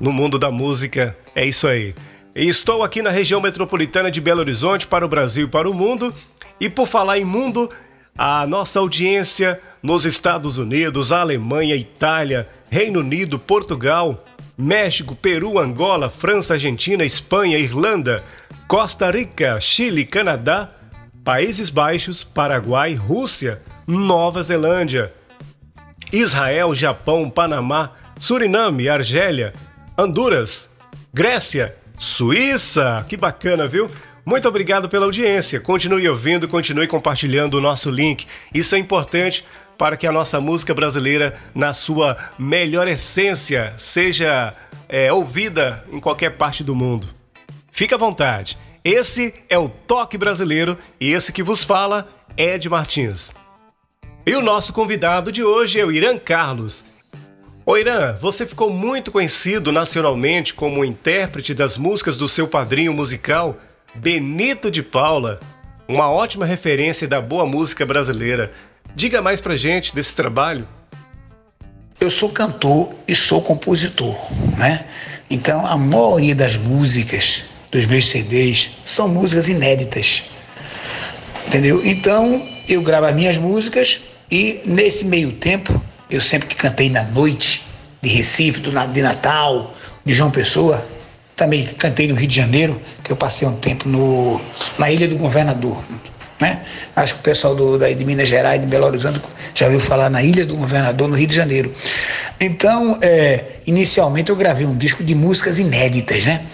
no 0.01 0.13
mundo 0.13 0.39
da 0.39 0.51
música. 0.51 1.17
É 1.35 1.47
isso 1.47 1.69
aí. 1.69 1.95
Estou 2.35 2.83
aqui 2.83 3.03
na 3.03 3.11
região 3.11 3.41
metropolitana 3.41 4.11
de 4.11 4.21
Belo 4.21 4.41
Horizonte 4.41 4.87
para 4.87 5.05
o 5.05 5.09
Brasil 5.09 5.47
e 5.47 5.51
para 5.51 5.71
o 5.71 5.75
mundo. 5.75 6.13
E 6.59 6.69
por 6.69 6.89
falar 6.89 7.19
em 7.19 7.25
mundo, 7.25 7.71
a 8.17 8.47
nossa 8.47 8.81
audiência 8.81 9.61
nos 9.83 10.05
Estados 10.05 10.59
Unidos, 10.59 11.13
Alemanha, 11.13 11.75
Itália, 11.75 12.49
Reino 12.71 13.01
Unido, 13.01 13.39
Portugal, 13.39 14.25
México, 14.57 15.17
Peru, 15.17 15.59
Angola, 15.59 16.09
França, 16.09 16.55
Argentina, 16.55 17.05
Espanha, 17.05 17.59
Irlanda, 17.59 18.23
Costa 18.69 19.11
Rica, 19.11 19.61
Chile, 19.61 20.05
Canadá, 20.05 20.71
Países 21.25 21.69
Baixos, 21.69 22.23
Paraguai, 22.23 22.95
Rússia, 22.95 23.61
Nova 23.87 24.43
Zelândia, 24.43 25.13
Israel, 26.13 26.75
Japão, 26.75 27.29
Panamá, 27.29 27.93
Suriname, 28.19 28.89
Argélia, 28.89 29.53
Honduras, 29.99 30.71
Grécia, 31.13 31.75
Suíça. 31.99 33.05
Que 33.09 33.17
bacana, 33.17 33.67
viu? 33.67 33.91
Muito 34.25 34.47
obrigado 34.47 34.89
pela 34.89 35.07
audiência. 35.07 35.61
Continue 35.61 36.09
ouvindo, 36.09 36.47
continue 36.47 36.87
compartilhando 36.87 37.55
o 37.55 37.61
nosso 37.61 37.91
link. 37.91 38.27
Isso 38.55 38.75
é 38.75 38.79
importante 38.79 39.45
para 39.81 39.97
que 39.97 40.07
a 40.07 40.13
nossa 40.13 40.39
música 40.43 40.75
brasileira, 40.75 41.35
na 41.55 41.73
sua 41.73 42.15
melhor 42.39 42.87
essência, 42.87 43.73
seja 43.79 44.55
é, 44.87 45.11
ouvida 45.11 45.83
em 45.91 45.99
qualquer 45.99 46.37
parte 46.37 46.63
do 46.63 46.75
mundo. 46.75 47.09
Fique 47.73 47.95
à 47.95 47.97
vontade. 47.97 48.59
Esse 48.85 49.33
é 49.49 49.57
o 49.57 49.71
Toque 49.71 50.19
Brasileiro 50.19 50.77
e 51.01 51.11
esse 51.11 51.33
que 51.33 51.43
vos 51.43 51.65
fala 51.65 52.07
é 52.37 52.57
Ed 52.57 52.69
Martins. 52.69 53.33
E 54.27 54.37
o 54.37 54.43
nosso 54.43 54.75
convidado 54.75 55.33
de 55.33 55.43
hoje 55.43 55.81
é 55.81 55.87
o 55.87 55.91
Irã 55.91 56.19
Carlos. 56.19 56.85
Ô 57.65 57.75
Irã, 57.79 58.19
você 58.21 58.45
ficou 58.45 58.69
muito 58.69 59.11
conhecido 59.11 59.73
nacionalmente 59.73 60.53
como 60.53 60.85
intérprete 60.85 61.55
das 61.55 61.79
músicas 61.79 62.19
do 62.19 62.29
seu 62.29 62.47
padrinho 62.47 62.93
musical, 62.93 63.57
Benito 63.95 64.71
de 64.71 64.83
Paula, 64.83 65.41
uma 65.89 66.11
ótima 66.11 66.45
referência 66.45 67.09
da 67.09 67.19
boa 67.19 67.47
música 67.47 67.87
brasileira. 67.87 68.53
Diga 68.95 69.23
mais 69.23 69.41
pra 69.41 69.57
gente 69.57 69.95
desse 69.95 70.15
trabalho. 70.15 70.67
Eu 72.01 72.11
sou 72.11 72.31
cantor 72.31 72.95
e 73.07 73.15
sou 73.15 73.43
compositor, 73.43 74.17
né? 74.57 74.85
Então 75.29 75.65
a 75.65 75.77
maioria 75.77 76.35
das 76.35 76.57
músicas 76.57 77.45
dos 77.71 77.87
meus 77.87 78.09
CDs 78.09 78.71
são 78.85 79.09
músicas 79.09 79.49
inéditas. 79.49 80.25
Entendeu? 81.47 81.85
Então 81.85 82.47
eu 82.69 82.83
gravo 82.83 83.07
as 83.07 83.15
minhas 83.15 83.37
músicas 83.37 84.01
e 84.31 84.61
nesse 84.65 85.05
meio 85.05 85.33
tempo, 85.33 85.81
eu 86.11 86.21
sempre 86.21 86.49
que 86.49 86.55
cantei 86.55 86.89
na 86.89 87.05
noite 87.05 87.63
de 88.01 88.09
Recife, 88.09 88.61
do, 88.61 88.71
de 88.71 89.03
Natal, 89.03 89.75
de 90.05 90.13
João 90.13 90.31
Pessoa, 90.31 90.85
também 91.37 91.65
cantei 91.65 92.07
no 92.07 92.15
Rio 92.15 92.29
de 92.29 92.37
Janeiro, 92.37 92.81
que 93.03 93.11
eu 93.11 93.17
passei 93.17 93.47
um 93.47 93.57
tempo 93.57 93.89
no, 93.89 94.41
na 94.79 94.91
Ilha 94.91 95.09
do 95.09 95.17
Governador. 95.17 95.83
Né? 96.41 96.63
Acho 96.97 97.15
que 97.15 97.21
o 97.21 97.23
pessoal 97.23 97.55
do, 97.55 97.79
daí 97.79 97.95
de 97.95 98.05
Minas 98.05 98.29
Gerais, 98.29 98.61
de 98.61 98.67
Belo 98.67 98.87
Horizonte, 98.87 99.21
já 99.55 99.67
ouviu 99.67 99.81
falar 99.81 100.09
na 100.09 100.23
Ilha 100.23 100.47
do 100.47 100.57
Governador, 100.57 101.07
no 101.07 101.15
Rio 101.15 101.27
de 101.27 101.35
Janeiro. 101.35 101.73
Então, 102.41 102.99
é, 103.03 103.45
inicialmente 103.67 104.31
eu 104.31 104.37
gravei 104.37 104.67
um 104.67 104.77
disco 104.77 105.05
de 105.05 105.15
músicas 105.15 105.59
inéditas, 105.59 106.25
né? 106.25 106.47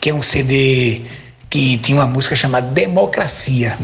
que 0.00 0.10
é 0.10 0.14
um 0.14 0.22
CD 0.22 1.00
que 1.48 1.78
tinha 1.78 1.96
uma 1.96 2.06
música 2.06 2.36
chamada 2.36 2.66
Democracia. 2.68 3.78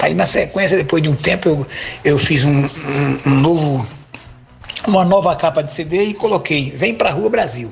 Aí 0.00 0.12
na 0.12 0.26
sequência, 0.26 0.76
depois 0.76 1.00
de 1.02 1.08
um 1.08 1.14
tempo, 1.14 1.48
eu, 1.48 1.66
eu 2.04 2.18
fiz 2.18 2.44
um, 2.44 2.64
um, 2.64 3.18
um 3.26 3.30
novo, 3.30 3.86
uma 4.86 5.04
nova 5.04 5.36
capa 5.36 5.62
de 5.62 5.72
CD 5.72 6.02
e 6.02 6.14
coloquei 6.14 6.72
Vem 6.72 6.94
Pra 6.94 7.10
Rua 7.10 7.30
Brasil. 7.30 7.70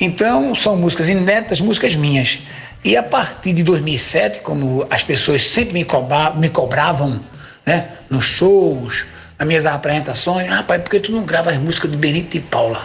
Então 0.00 0.54
são 0.54 0.76
músicas 0.76 1.08
inéditas, 1.10 1.60
músicas 1.60 1.94
minhas. 1.94 2.38
E 2.84 2.96
a 2.96 3.02
partir 3.02 3.52
de 3.52 3.62
2007, 3.62 4.40
como 4.42 4.86
as 4.90 5.02
pessoas 5.02 5.42
sempre 5.42 5.74
me, 5.74 5.84
cobra, 5.84 6.30
me 6.30 6.48
cobravam 6.48 7.20
né, 7.64 7.88
nos 8.08 8.24
shows, 8.24 9.06
nas 9.38 9.46
minhas 9.46 9.66
apresentações, 9.66 10.48
rapaz, 10.48 10.82
por 10.82 10.90
que 10.90 11.00
tu 11.00 11.12
não 11.12 11.24
grava 11.24 11.50
as 11.50 11.58
músicas 11.58 11.90
do 11.90 11.98
Benito 11.98 12.36
e 12.36 12.40
Paula? 12.40 12.84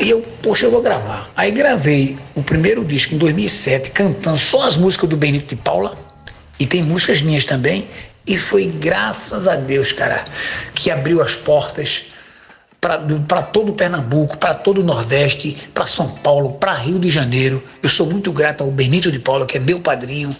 E 0.00 0.10
eu, 0.10 0.22
poxa, 0.42 0.66
eu 0.66 0.70
vou 0.70 0.82
gravar. 0.82 1.30
Aí 1.36 1.52
gravei 1.52 2.18
o 2.34 2.42
primeiro 2.42 2.84
disco 2.84 3.14
em 3.14 3.18
2007, 3.18 3.92
cantando 3.92 4.38
só 4.38 4.66
as 4.66 4.76
músicas 4.76 5.08
do 5.08 5.16
Benito 5.16 5.54
e 5.54 5.56
Paula. 5.56 5.96
E 6.58 6.66
tem 6.66 6.82
músicas 6.82 7.22
minhas 7.22 7.44
também. 7.44 7.86
E 8.26 8.38
foi 8.38 8.66
graças 8.66 9.46
a 9.46 9.54
Deus, 9.54 9.92
cara, 9.92 10.24
que 10.74 10.90
abriu 10.90 11.22
as 11.22 11.34
portas 11.34 12.06
para 13.26 13.42
todo 13.42 13.70
o 13.70 13.74
Pernambuco, 13.74 14.36
para 14.36 14.52
todo 14.52 14.82
o 14.82 14.84
Nordeste, 14.84 15.56
para 15.72 15.84
São 15.84 16.10
Paulo, 16.16 16.52
para 16.52 16.74
Rio 16.74 16.98
de 16.98 17.08
Janeiro. 17.08 17.62
Eu 17.82 17.88
sou 17.88 18.06
muito 18.06 18.30
grato 18.30 18.62
ao 18.62 18.70
Benito 18.70 19.10
de 19.10 19.18
Paula, 19.18 19.46
que 19.46 19.56
é 19.56 19.60
meu 19.60 19.80
padrinho, 19.80 20.36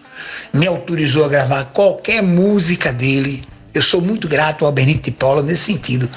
me 0.52 0.66
autorizou 0.66 1.24
a 1.24 1.28
gravar 1.28 1.64
qualquer 1.66 2.22
música 2.22 2.92
dele. 2.92 3.42
Eu 3.72 3.80
sou 3.80 4.02
muito 4.02 4.28
grato 4.28 4.66
ao 4.66 4.72
Benito 4.72 5.04
de 5.04 5.10
Paula 5.10 5.42
nesse 5.42 5.72
sentido. 5.72 6.08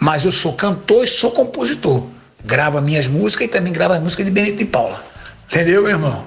Mas 0.00 0.24
eu 0.24 0.32
sou 0.32 0.54
cantor 0.54 1.04
e 1.04 1.06
sou 1.06 1.30
compositor. 1.30 2.06
Gravo 2.42 2.80
minhas 2.80 3.06
músicas 3.06 3.46
e 3.46 3.50
também 3.50 3.72
gravo 3.72 3.92
as 3.92 4.00
músicas 4.00 4.24
de 4.24 4.32
Benito 4.32 4.56
de 4.56 4.64
Paula. 4.64 5.04
Entendeu, 5.46 5.82
meu 5.82 5.90
irmão? 5.90 6.24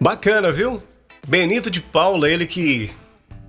Bacana, 0.00 0.52
viu? 0.52 0.80
Benito 1.26 1.68
de 1.68 1.80
Paula, 1.80 2.30
ele 2.30 2.46
que 2.46 2.90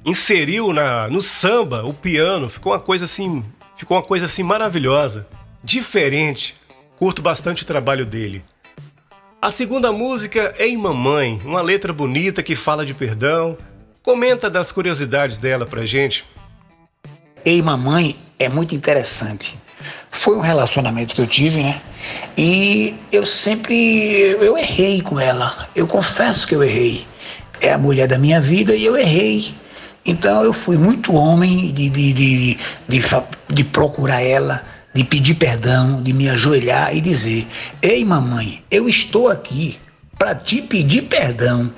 inseriu 0.04 0.74
na, 0.74 1.08
no 1.08 1.22
samba 1.22 1.84
o 1.84 1.94
piano, 1.94 2.50
ficou 2.50 2.72
uma 2.72 2.80
coisa 2.80 3.06
assim 3.06 3.44
Ficou 3.78 3.96
uma 3.96 4.04
coisa 4.04 4.26
assim 4.26 4.44
maravilhosa, 4.44 5.28
diferente. 5.64 6.56
Curto 6.98 7.22
bastante 7.22 7.64
o 7.64 7.66
trabalho 7.66 8.06
dele. 8.06 8.44
A 9.40 9.52
segunda 9.52 9.92
música 9.92 10.56
é 10.58 10.68
Em 10.68 10.76
Mamãe, 10.76 11.40
uma 11.46 11.62
letra 11.62 11.94
bonita 11.94 12.42
que 12.42 12.56
fala 12.56 12.84
de 12.84 12.96
perdão. 12.96 13.56
Comenta 14.02 14.50
das 14.50 14.72
curiosidades 14.72 15.38
dela 15.38 15.66
pra 15.66 15.86
gente. 15.86 16.26
Ei 17.46 17.62
Mamãe 17.62 18.18
é 18.40 18.50
muito 18.50 18.74
interessante. 18.74 19.58
Foi 20.10 20.36
um 20.36 20.42
relacionamento 20.42 21.14
que 21.14 21.22
eu 21.22 21.28
tive, 21.28 21.62
né? 21.62 21.80
E 22.36 22.96
eu 23.12 23.28
sempre 23.28 24.12
eu 24.20 24.58
errei 24.58 25.02
com 25.02 25.20
ela. 25.20 25.68
Eu 25.76 25.86
confesso 25.86 26.48
que 26.48 26.56
eu 26.56 26.64
errei. 26.64 27.06
É 27.62 27.74
a 27.74 27.78
mulher 27.78 28.08
da 28.08 28.18
minha 28.18 28.42
vida 28.42 28.76
e 28.76 28.84
eu 28.84 28.98
errei. 28.98 29.54
Então 30.08 30.42
eu 30.42 30.54
fui 30.54 30.78
muito 30.78 31.14
homem 31.14 31.74
de, 31.74 31.90
de, 31.90 32.14
de, 32.14 32.58
de, 32.88 33.04
de 33.50 33.64
procurar 33.66 34.22
ela, 34.22 34.64
de 34.94 35.04
pedir 35.04 35.36
perdão, 35.36 36.02
de 36.02 36.14
me 36.14 36.30
ajoelhar 36.30 36.96
e 36.96 37.02
dizer: 37.02 37.46
Ei, 37.82 38.06
mamãe, 38.06 38.64
eu 38.72 38.88
estou 38.88 39.28
aqui 39.28 39.78
para 40.18 40.34
te 40.34 40.62
pedir 40.62 41.04
perdão. 41.04 41.70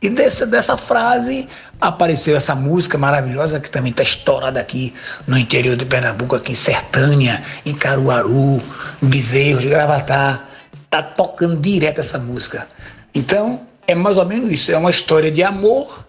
E 0.00 0.08
dessa, 0.08 0.46
dessa 0.46 0.76
frase 0.76 1.48
apareceu 1.80 2.36
essa 2.36 2.54
música 2.54 2.98
maravilhosa 2.98 3.58
que 3.58 3.70
também 3.70 3.90
está 3.90 4.02
estourada 4.02 4.60
aqui 4.60 4.94
no 5.26 5.36
interior 5.36 5.76
de 5.76 5.84
Pernambuco, 5.84 6.36
aqui 6.36 6.52
em 6.52 6.54
Sertânia, 6.54 7.42
em 7.64 7.74
Caruaru, 7.74 8.62
em 9.02 9.08
Bezerro, 9.08 9.60
de 9.60 9.68
Gravatar. 9.68 10.46
Tá 10.90 11.02
tocando 11.02 11.56
direto 11.60 12.00
essa 12.00 12.18
música. 12.18 12.68
Então, 13.14 13.62
é 13.86 13.94
mais 13.94 14.16
ou 14.18 14.24
menos 14.24 14.52
isso. 14.52 14.70
É 14.70 14.76
uma 14.76 14.90
história 14.90 15.30
de 15.30 15.42
amor, 15.42 16.04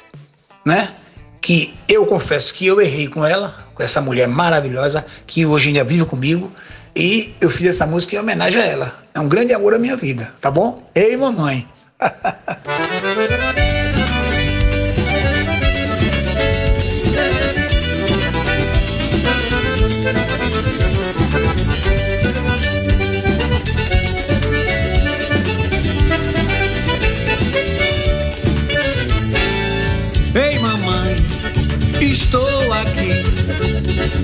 né? 0.65 0.89
Que 1.41 1.73
eu 1.87 2.05
confesso 2.05 2.53
que 2.53 2.65
eu 2.65 2.81
errei 2.81 3.07
com 3.07 3.25
ela, 3.25 3.67
com 3.73 3.83
essa 3.83 4.01
mulher 4.01 4.27
maravilhosa 4.27 5.05
que 5.25 5.45
hoje 5.45 5.69
ainda 5.69 5.83
vive 5.83 6.05
comigo, 6.05 6.51
e 6.95 7.33
eu 7.39 7.49
fiz 7.49 7.67
essa 7.67 7.85
música 7.85 8.15
em 8.15 8.19
homenagem 8.19 8.61
a 8.61 8.65
ela. 8.65 8.95
É 9.13 9.19
um 9.19 9.29
grande 9.29 9.53
amor 9.53 9.73
à 9.73 9.79
minha 9.79 9.95
vida, 9.95 10.31
tá 10.41 10.51
bom? 10.51 10.89
Ei, 10.93 11.15
mamãe! 11.15 11.67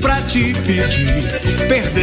pra 0.02 0.22
te 0.22 0.54
pedir 0.54 1.68
perdão. 1.68 2.02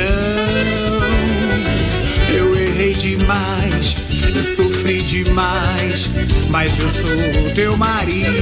Eu 2.34 2.56
errei 2.56 2.94
demais, 2.94 3.96
eu 4.34 4.44
sofri 4.44 5.02
demais, 5.02 6.10
mas 6.50 6.78
eu 6.78 6.88
sou 6.88 7.54
teu 7.54 7.76
marido. 7.76 8.32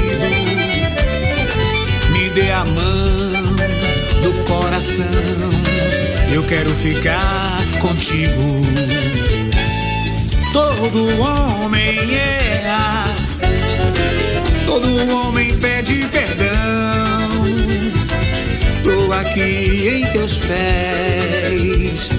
Me 2.12 2.30
dê 2.30 2.50
a 2.50 2.64
mão 2.64 4.22
do 4.22 4.32
coração, 4.44 5.04
eu 6.32 6.42
quero 6.44 6.74
ficar 6.76 7.60
contigo. 7.80 8.60
Todo 10.52 11.20
homem 11.20 12.14
erra, 12.14 13.04
todo 14.66 15.12
homem 15.14 15.56
pede 15.58 16.06
perdão 16.08 17.19
aqui 19.12 19.88
em 19.88 20.06
teus 20.12 20.38
pés, 20.38 22.10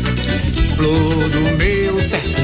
flor 0.75 1.29
do 1.29 1.57
meu 1.57 1.99
sertão. 2.01 2.41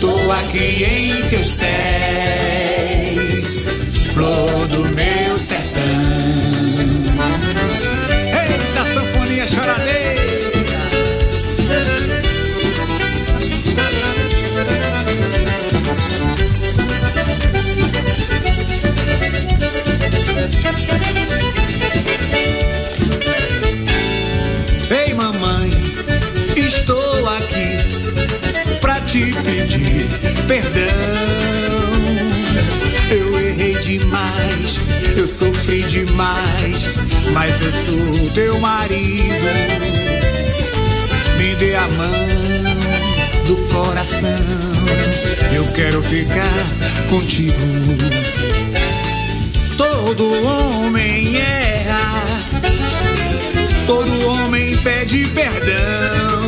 Tô 0.00 0.32
aqui 0.32 0.84
em 0.84 1.28
teus 1.28 1.52
pés, 1.52 2.48
flor 4.12 4.66
do 4.68 4.88
meu 4.94 5.38
sertão. 5.38 5.59
Pedir 29.32 30.06
perdão. 30.46 30.90
Eu 33.10 33.40
errei 33.40 33.74
demais, 33.80 34.80
eu 35.16 35.26
sofri 35.26 35.82
demais, 35.82 36.88
mas 37.32 37.60
eu 37.60 37.72
sou 37.72 38.30
teu 38.34 38.58
marido. 38.60 39.46
Me 41.38 41.54
dê 41.56 41.74
a 41.74 41.88
mão 41.88 43.44
do 43.46 43.56
coração, 43.74 44.28
eu 45.54 45.66
quero 45.72 46.02
ficar 46.02 46.66
contigo. 47.08 47.56
Todo 49.76 50.44
homem 50.44 51.36
erra, 51.36 52.22
todo 53.86 54.26
homem 54.26 54.76
pede 54.78 55.26
perdão 55.28 56.39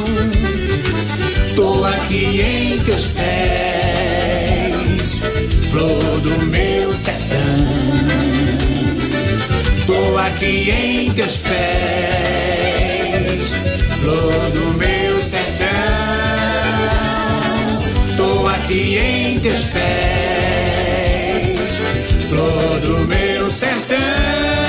Tô 1.54 1.84
aqui 1.84 2.40
em 2.40 2.78
teus 2.82 3.08
pés, 3.08 3.30
flor 5.70 6.20
do 6.20 6.46
meu 6.46 6.90
sertão. 6.94 7.66
Tô 9.86 10.16
aqui 10.16 10.70
em 10.70 11.12
teus 11.12 11.36
pés, 11.38 11.52
flor 14.00 14.50
do 14.52 14.78
meu 14.78 15.20
sertão. 15.20 15.68
Tô 18.16 18.46
aqui 18.48 18.96
em 18.96 19.38
teus 19.40 19.64
pés, 19.66 19.90
flor 22.30 22.80
do 22.80 23.06
meu 23.08 23.50
sertão. 23.50 24.61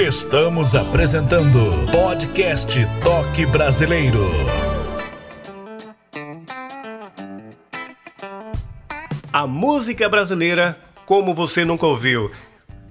Estamos 0.00 0.74
apresentando 0.74 1.58
Podcast 1.92 2.78
Toque 3.02 3.44
Brasileiro. 3.44 4.24
A 9.30 9.46
música 9.46 10.08
brasileira 10.08 10.80
como 11.04 11.34
você 11.34 11.66
nunca 11.66 11.84
ouviu. 11.86 12.30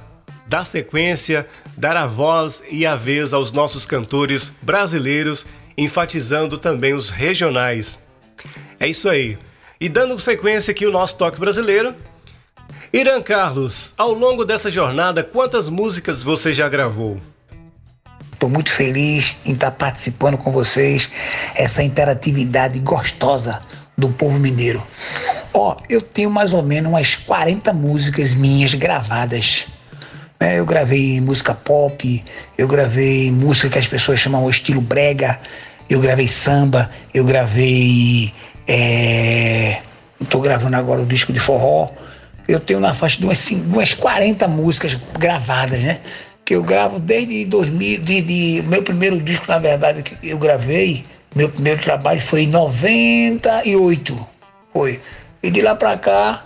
dar 0.47 0.65
sequência, 0.65 1.47
dar 1.77 1.97
a 1.97 2.07
voz 2.07 2.63
e 2.71 2.87
a 2.87 2.97
vez 2.97 3.33
aos 3.33 3.53
nossos 3.53 3.87
cantores 3.87 4.53
brasileiros, 4.63 5.47
enfatizando 5.77 6.59
também 6.59 6.95
os 6.95 7.11
regionais. 7.11 7.99
É 8.81 8.87
isso 8.87 9.09
aí. 9.09 9.39
E 9.81 9.89
dando 9.89 10.19
sequência 10.19 10.73
aqui 10.73 10.87
o 10.87 10.91
nosso 10.91 11.17
toque 11.17 11.39
brasileiro. 11.39 11.95
Irã 12.93 13.23
Carlos, 13.23 13.95
ao 13.97 14.13
longo 14.13 14.45
dessa 14.45 14.71
jornada, 14.71 15.23
quantas 15.23 15.69
músicas 15.69 16.23
você 16.23 16.53
já 16.53 16.69
gravou? 16.69 17.17
Estou 18.33 18.49
muito 18.49 18.71
feliz 18.71 19.37
em 19.45 19.53
estar 19.53 19.71
participando 19.71 20.37
com 20.37 20.51
vocês, 20.51 21.13
essa 21.55 21.83
interatividade 21.83 22.79
gostosa 22.81 23.61
do 23.97 24.09
povo 24.09 24.39
mineiro. 24.39 24.83
Ó, 25.53 25.77
eu 25.89 26.01
tenho 26.01 26.31
mais 26.31 26.53
ou 26.53 26.63
menos 26.63 26.91
umas 26.91 27.15
40 27.15 27.73
músicas 27.73 28.35
minhas 28.35 28.75
gravadas. 28.75 29.67
É, 30.41 30.59
eu 30.59 30.65
gravei 30.65 31.21
música 31.21 31.55
pop, 31.55 32.25
eu 32.57 32.67
gravei 32.67 33.31
música 33.31 33.69
que 33.71 33.79
as 33.79 33.87
pessoas 33.87 34.19
chamam 34.21 34.45
o 34.45 34.51
estilo 34.51 34.81
brega, 34.81 35.39
eu 35.91 36.01
gravei 36.01 36.29
samba, 36.29 36.91
eu 37.15 37.25
gravei. 37.25 38.33
Estou 38.69 40.45
é, 40.45 40.45
gravando 40.45 40.77
agora 40.77 41.01
o 41.01 41.07
disco 41.07 41.33
de 41.33 41.41
forró. 41.41 41.89
Eu 42.47 42.61
tenho 42.61 42.81
na 42.81 42.95
faixa 42.95 43.19
de 43.19 43.25
umas, 43.25 43.51
umas 43.51 43.95
40 43.95 44.47
músicas 44.47 44.95
gravadas, 45.19 45.81
né? 45.81 46.01
Que 46.45 46.55
eu 46.55 46.63
gravo 46.63 46.99
desde 46.99 47.47
2000, 47.47 48.01
de, 48.01 48.21
de, 48.23 48.63
meu 48.67 48.83
primeiro 48.83 49.21
disco, 49.21 49.47
na 49.49 49.59
verdade, 49.59 50.03
que 50.03 50.17
eu 50.23 50.39
gravei, 50.39 51.03
meu 51.35 51.49
primeiro 51.49 51.83
trabalho 51.83 52.21
foi 52.21 52.43
em 52.43 52.49
98. 52.49 54.27
Foi. 54.73 55.01
E 55.43 55.51
de 55.51 55.63
lá 55.63 55.75
pra 55.75 55.97
cá, 55.97 56.45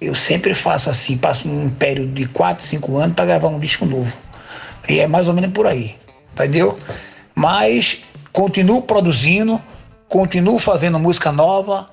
eu 0.00 0.14
sempre 0.14 0.54
faço 0.54 0.90
assim, 0.90 1.16
passo 1.16 1.48
um 1.48 1.70
período 1.70 2.12
de 2.12 2.26
4, 2.26 2.64
5 2.64 2.96
anos 2.98 3.14
para 3.14 3.26
gravar 3.26 3.48
um 3.48 3.58
disco 3.58 3.86
novo. 3.86 4.12
E 4.88 5.00
é 5.00 5.06
mais 5.06 5.28
ou 5.28 5.34
menos 5.34 5.52
por 5.52 5.66
aí, 5.66 5.94
entendeu? 6.32 6.78
Mas 7.34 8.02
continuo 8.32 8.82
produzindo, 8.82 9.60
continuo 10.12 10.58
fazendo 10.58 10.98
música 10.98 11.32
nova, 11.32 11.88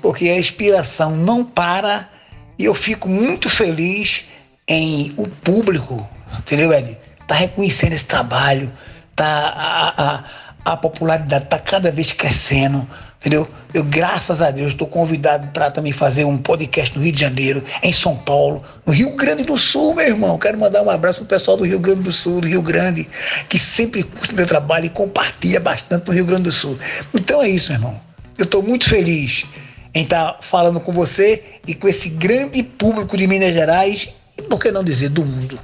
porque 0.00 0.28
a 0.28 0.38
inspiração 0.38 1.16
não 1.16 1.42
para 1.42 2.08
e 2.56 2.66
eu 2.66 2.72
fico 2.72 3.08
muito 3.08 3.50
feliz 3.50 4.26
em 4.68 5.12
o 5.16 5.26
público, 5.26 6.08
entendeu, 6.38 6.72
Ed? 6.72 6.96
Tá 7.26 7.34
reconhecendo 7.34 7.94
esse 7.94 8.06
trabalho, 8.06 8.72
tá 9.16 9.26
a, 9.26 10.04
a, 10.04 10.24
a 10.72 10.76
popularidade 10.76 11.46
tá 11.46 11.58
cada 11.58 11.90
vez 11.90 12.12
crescendo, 12.12 12.88
entendeu? 13.24 13.48
Eu, 13.72 13.82
graças 13.82 14.42
a 14.42 14.50
Deus, 14.50 14.68
estou 14.68 14.86
convidado 14.86 15.48
para 15.48 15.70
também 15.70 15.92
fazer 15.92 16.26
um 16.26 16.36
podcast 16.36 16.94
no 16.94 17.02
Rio 17.02 17.12
de 17.12 17.20
Janeiro, 17.20 17.64
em 17.82 17.92
São 17.92 18.14
Paulo, 18.14 18.62
no 18.84 18.92
Rio 18.92 19.16
Grande 19.16 19.44
do 19.44 19.56
Sul, 19.56 19.94
meu 19.94 20.06
irmão. 20.06 20.38
Quero 20.38 20.58
mandar 20.58 20.82
um 20.82 20.90
abraço 20.90 21.20
pro 21.20 21.28
pessoal 21.28 21.56
do 21.56 21.64
Rio 21.64 21.80
Grande 21.80 22.02
do 22.02 22.12
Sul, 22.12 22.42
do 22.42 22.46
Rio 22.46 22.60
Grande, 22.60 23.08
que 23.48 23.58
sempre 23.58 24.02
curte 24.02 24.34
meu 24.34 24.46
trabalho 24.46 24.84
e 24.84 24.90
compartilha 24.90 25.58
bastante 25.58 26.06
no 26.06 26.12
Rio 26.12 26.26
Grande 26.26 26.44
do 26.44 26.52
Sul. 26.52 26.78
Então 27.14 27.42
é 27.42 27.48
isso, 27.48 27.72
meu 27.72 27.80
irmão. 27.80 28.00
Eu 28.36 28.44
estou 28.44 28.62
muito 28.62 28.88
feliz 28.88 29.46
em 29.94 30.02
estar 30.02 30.34
tá 30.34 30.38
falando 30.42 30.78
com 30.78 30.92
você 30.92 31.42
e 31.66 31.74
com 31.74 31.88
esse 31.88 32.10
grande 32.10 32.62
público 32.62 33.16
de 33.16 33.26
Minas 33.26 33.54
Gerais 33.54 34.08
e, 34.36 34.42
por 34.42 34.60
que 34.60 34.70
não 34.70 34.84
dizer, 34.84 35.08
do 35.08 35.24
mundo. 35.24 35.58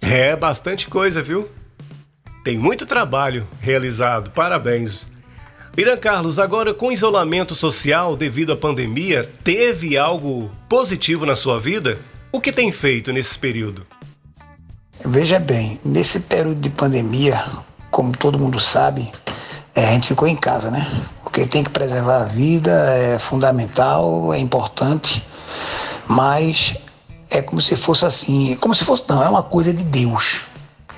É 0.00 0.36
bastante 0.36 0.86
coisa, 0.86 1.22
viu? 1.22 1.48
Tem 2.44 2.56
muito 2.56 2.86
trabalho 2.86 3.46
realizado. 3.60 4.30
Parabéns. 4.30 5.09
Irã 5.76 5.96
Carlos, 5.96 6.40
agora 6.40 6.74
com 6.74 6.90
isolamento 6.90 7.54
social 7.54 8.16
devido 8.16 8.52
à 8.52 8.56
pandemia, 8.56 9.24
teve 9.44 9.96
algo 9.96 10.50
positivo 10.68 11.24
na 11.24 11.36
sua 11.36 11.60
vida? 11.60 11.96
O 12.32 12.40
que 12.40 12.52
tem 12.52 12.72
feito 12.72 13.12
nesse 13.12 13.38
período? 13.38 13.86
Veja 15.04 15.38
bem, 15.38 15.80
nesse 15.84 16.20
período 16.20 16.60
de 16.60 16.70
pandemia, 16.70 17.44
como 17.90 18.16
todo 18.16 18.38
mundo 18.38 18.58
sabe, 18.58 19.12
é, 19.74 19.86
a 19.86 19.92
gente 19.92 20.08
ficou 20.08 20.26
em 20.26 20.36
casa, 20.36 20.72
né? 20.72 20.86
Porque 21.22 21.46
tem 21.46 21.62
que 21.62 21.70
preservar 21.70 22.22
a 22.22 22.24
vida, 22.24 22.72
é 22.72 23.18
fundamental, 23.18 24.34
é 24.34 24.38
importante, 24.38 25.24
mas 26.08 26.74
é 27.30 27.40
como 27.40 27.62
se 27.62 27.76
fosse 27.76 28.04
assim, 28.04 28.56
como 28.60 28.74
se 28.74 28.84
fosse 28.84 29.04
não, 29.08 29.22
é 29.22 29.28
uma 29.28 29.42
coisa 29.42 29.72
de 29.72 29.84
Deus. 29.84 30.46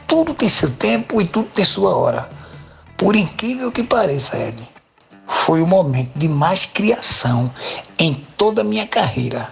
Tudo 0.08 0.32
tem 0.32 0.48
seu 0.48 0.70
tempo 0.70 1.20
e 1.20 1.26
tudo 1.26 1.48
tem 1.50 1.64
sua 1.64 1.94
hora. 1.94 2.28
Por 2.96 3.16
incrível 3.16 3.72
que 3.72 3.82
pareça, 3.82 4.36
Ed, 4.36 4.68
foi 5.26 5.60
o 5.60 5.66
momento 5.66 6.10
de 6.16 6.28
mais 6.28 6.66
criação 6.66 7.50
em 7.98 8.14
toda 8.36 8.60
a 8.60 8.64
minha 8.64 8.86
carreira. 8.86 9.48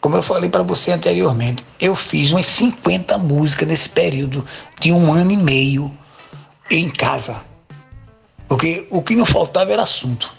Como 0.00 0.16
eu 0.16 0.22
falei 0.22 0.48
para 0.48 0.62
você 0.62 0.92
anteriormente, 0.92 1.64
eu 1.78 1.94
fiz 1.94 2.32
umas 2.32 2.46
50 2.46 3.18
músicas 3.18 3.68
nesse 3.68 3.88
período 3.88 4.44
de 4.80 4.92
um 4.92 5.12
ano 5.12 5.30
e 5.30 5.36
meio 5.36 5.96
em 6.70 6.88
casa. 6.88 7.42
Porque 8.48 8.86
o 8.90 9.02
que 9.02 9.14
não 9.14 9.26
faltava 9.26 9.72
era 9.72 9.82
assunto. 9.82 10.32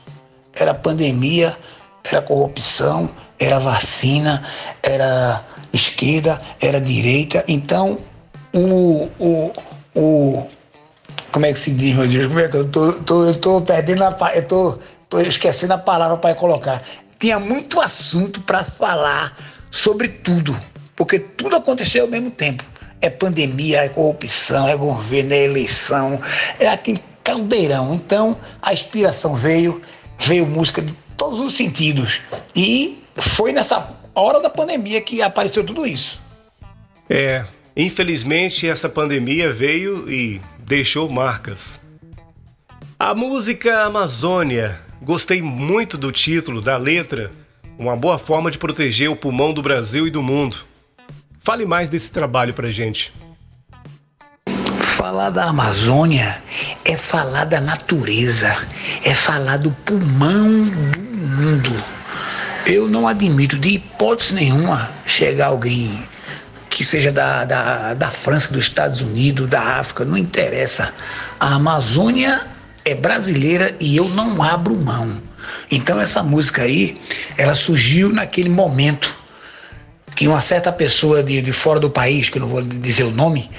Era 0.53 0.73
pandemia, 0.73 1.55
era 2.03 2.21
corrupção, 2.21 3.09
era 3.39 3.59
vacina, 3.59 4.43
era 4.81 5.45
esquerda, 5.71 6.41
era 6.59 6.81
direita. 6.81 7.43
Então, 7.47 7.99
o, 8.53 9.09
o, 9.19 9.53
o 9.95 10.47
como 11.31 11.45
é 11.45 11.53
que 11.53 11.59
se 11.59 11.71
diz, 11.71 11.95
meu 11.95 12.07
Deus? 12.07 12.27
Como 12.27 12.39
é 12.39 12.47
que 12.47 12.57
eu 12.57 12.67
tô, 12.69 12.93
tô, 12.93 13.25
eu 13.25 13.35
tô 13.39 13.61
perdendo 13.61 14.03
a. 14.03 14.31
Eu 14.35 14.47
tô, 14.47 14.79
tô 15.09 15.19
esquecendo 15.19 15.73
a 15.73 15.77
palavra 15.77 16.17
para 16.17 16.35
colocar. 16.35 16.83
Tinha 17.19 17.39
muito 17.39 17.79
assunto 17.79 18.41
para 18.41 18.63
falar 18.63 19.37
sobre 19.69 20.07
tudo, 20.07 20.57
porque 20.95 21.19
tudo 21.19 21.55
aconteceu 21.55 22.03
ao 22.03 22.09
mesmo 22.09 22.31
tempo. 22.31 22.63
É 22.99 23.09
pandemia, 23.09 23.83
é 23.83 23.89
corrupção, 23.89 24.67
é 24.67 24.75
governo, 24.75 25.33
é 25.33 25.43
eleição, 25.43 26.19
é 26.59 26.67
aquele 26.67 27.01
caldeirão. 27.23 27.93
Então 27.93 28.37
a 28.61 28.73
inspiração 28.73 29.35
veio, 29.35 29.81
veio 30.19 30.45
música 30.45 30.81
de 30.81 30.93
todos 31.17 31.39
os 31.39 31.55
sentidos. 31.55 32.19
E 32.55 33.03
foi 33.17 33.51
nessa 33.51 33.89
hora 34.13 34.39
da 34.39 34.49
pandemia 34.49 35.01
que 35.01 35.21
apareceu 35.21 35.63
tudo 35.63 35.85
isso. 35.85 36.19
É, 37.09 37.45
infelizmente 37.75 38.67
essa 38.67 38.89
pandemia 38.89 39.51
veio 39.51 40.09
e 40.11 40.41
deixou 40.59 41.09
marcas. 41.09 41.79
A 42.99 43.15
música 43.15 43.83
Amazônia, 43.83 44.79
gostei 45.01 45.41
muito 45.41 45.97
do 45.97 46.11
título, 46.11 46.61
da 46.61 46.77
letra, 46.77 47.31
uma 47.77 47.95
boa 47.95 48.19
forma 48.19 48.51
de 48.51 48.57
proteger 48.57 49.09
o 49.09 49.15
pulmão 49.15 49.53
do 49.53 49.61
Brasil 49.61 50.07
e 50.07 50.11
do 50.11 50.21
mundo. 50.21 50.57
Fale 51.43 51.65
mais 51.65 51.89
desse 51.89 52.11
trabalho 52.11 52.53
pra 52.53 52.69
gente. 52.69 53.11
Falar 54.95 55.31
da 55.31 55.45
Amazônia 55.45 56.39
é 56.85 56.95
falar 56.95 57.45
da 57.45 57.59
natureza, 57.59 58.55
é 59.03 59.15
falar 59.15 59.57
do 59.57 59.71
pulmão 59.71 60.47
do 60.69 60.99
mundo. 61.09 61.83
Eu 62.67 62.87
não 62.87 63.07
admito 63.07 63.57
de 63.57 63.69
hipótese 63.69 64.35
nenhuma 64.35 64.91
chegar 65.07 65.47
alguém 65.47 66.07
que 66.81 66.87
seja 66.87 67.11
da, 67.11 67.45
da, 67.45 67.93
da 67.93 68.09
França, 68.09 68.51
dos 68.51 68.63
Estados 68.63 69.01
Unidos, 69.01 69.47
da 69.47 69.61
África, 69.61 70.03
não 70.03 70.17
interessa. 70.17 70.91
A 71.39 71.53
Amazônia 71.53 72.41
é 72.83 72.95
brasileira 72.95 73.75
e 73.79 73.95
eu 73.95 74.09
não 74.09 74.41
abro 74.41 74.75
mão. 74.75 75.21
Então 75.69 76.01
essa 76.01 76.23
música 76.23 76.63
aí, 76.63 76.99
ela 77.37 77.53
surgiu 77.53 78.11
naquele 78.11 78.49
momento 78.49 79.15
que 80.15 80.27
uma 80.27 80.41
certa 80.41 80.71
pessoa 80.71 81.21
de, 81.21 81.39
de 81.39 81.51
fora 81.51 81.79
do 81.79 81.87
país, 81.87 82.29
que 82.29 82.39
eu 82.39 82.41
não 82.41 82.49
vou 82.49 82.63
dizer 82.63 83.03
o 83.03 83.11
nome, 83.11 83.51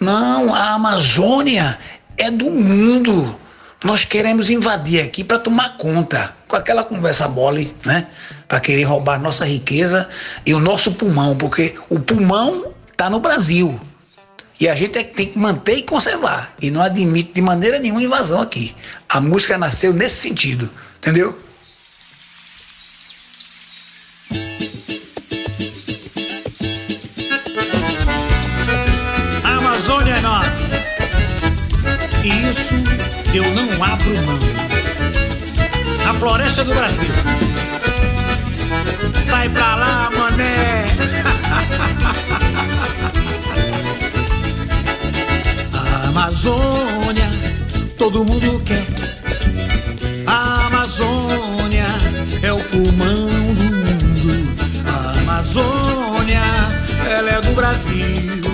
não, 0.00 0.54
a 0.54 0.70
Amazônia 0.70 1.78
é 2.16 2.30
do 2.30 2.50
mundo. 2.50 3.38
Nós 3.84 4.02
queremos 4.02 4.48
invadir 4.48 5.02
aqui 5.02 5.22
para 5.22 5.38
tomar 5.38 5.76
conta, 5.76 6.34
com 6.48 6.56
aquela 6.56 6.82
conversa 6.82 7.28
mole, 7.28 7.76
né? 7.84 8.06
Para 8.48 8.58
querer 8.58 8.84
roubar 8.84 9.20
nossa 9.20 9.44
riqueza 9.44 10.08
e 10.46 10.54
o 10.54 10.58
nosso 10.58 10.92
pulmão, 10.92 11.36
porque 11.36 11.74
o 11.90 12.00
pulmão 12.00 12.72
está 12.90 13.10
no 13.10 13.20
Brasil. 13.20 13.78
E 14.58 14.70
a 14.70 14.74
gente 14.74 14.98
é 14.98 15.04
tem 15.04 15.26
que 15.26 15.38
manter 15.38 15.74
e 15.74 15.82
conservar. 15.82 16.54
E 16.62 16.70
não 16.70 16.80
admite 16.80 17.34
de 17.34 17.42
maneira 17.42 17.78
nenhuma 17.78 18.02
invasão 18.02 18.40
aqui. 18.40 18.74
A 19.06 19.20
música 19.20 19.58
nasceu 19.58 19.92
nesse 19.92 20.16
sentido, 20.16 20.70
entendeu? 20.96 21.38
Eu 33.36 33.44
não 33.52 33.82
abro 33.82 34.14
mão. 34.22 34.38
A 36.08 36.14
floresta 36.14 36.62
do 36.62 36.72
Brasil. 36.72 37.08
Sai 39.20 39.48
pra 39.48 39.74
lá, 39.74 40.10
mané. 40.16 40.84
A 45.74 46.08
Amazônia, 46.08 47.28
todo 47.98 48.24
mundo 48.24 48.62
quer. 48.64 48.84
A 50.26 50.66
Amazônia 50.66 51.86
é 52.40 52.52
o 52.52 52.58
pulmão 52.58 53.30
do 53.54 53.64
mundo. 53.64 54.54
A 54.86 55.18
Amazônia 55.18 56.42
ela 57.10 57.30
é 57.30 57.40
do 57.40 57.52
Brasil. 57.52 58.44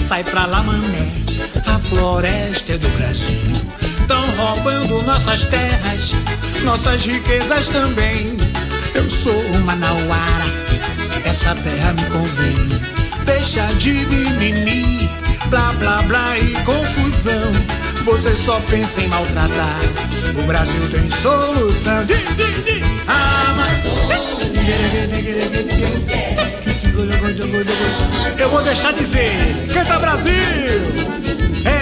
Sai 0.00 0.24
pra 0.24 0.46
lá, 0.46 0.62
mané, 0.62 1.10
a 1.66 1.78
floresta 1.78 2.72
é 2.72 2.78
do 2.78 2.88
Brasil. 2.96 3.85
Tão 4.06 4.30
roubando 4.36 5.02
nossas 5.02 5.44
terras, 5.46 6.12
nossas 6.62 7.04
riquezas 7.04 7.68
também. 7.68 8.36
Eu 8.94 9.08
sou 9.10 9.42
manauara, 9.64 10.44
essa 11.24 11.54
terra 11.54 11.92
me 11.92 12.04
convém. 12.06 12.68
Deixa 13.24 13.66
de 13.74 13.92
mimimi, 13.92 15.08
blá 15.46 15.72
blá 15.78 16.02
blá 16.02 16.38
e 16.38 16.52
confusão. 16.64 17.52
Você 18.04 18.36
só 18.36 18.60
pensa 18.70 19.00
em 19.00 19.08
maltratar. 19.08 19.80
O 20.38 20.42
Brasil 20.46 20.82
tem 20.90 21.10
solução. 21.10 22.04
Di, 22.04 22.14
di, 22.14 22.62
di. 22.62 22.86
Eu 28.38 28.50
vou 28.50 28.62
deixar 28.62 28.92
dizer, 28.92 29.66
canta 29.72 29.98
Brasil! 29.98 30.32
É! 31.64 31.75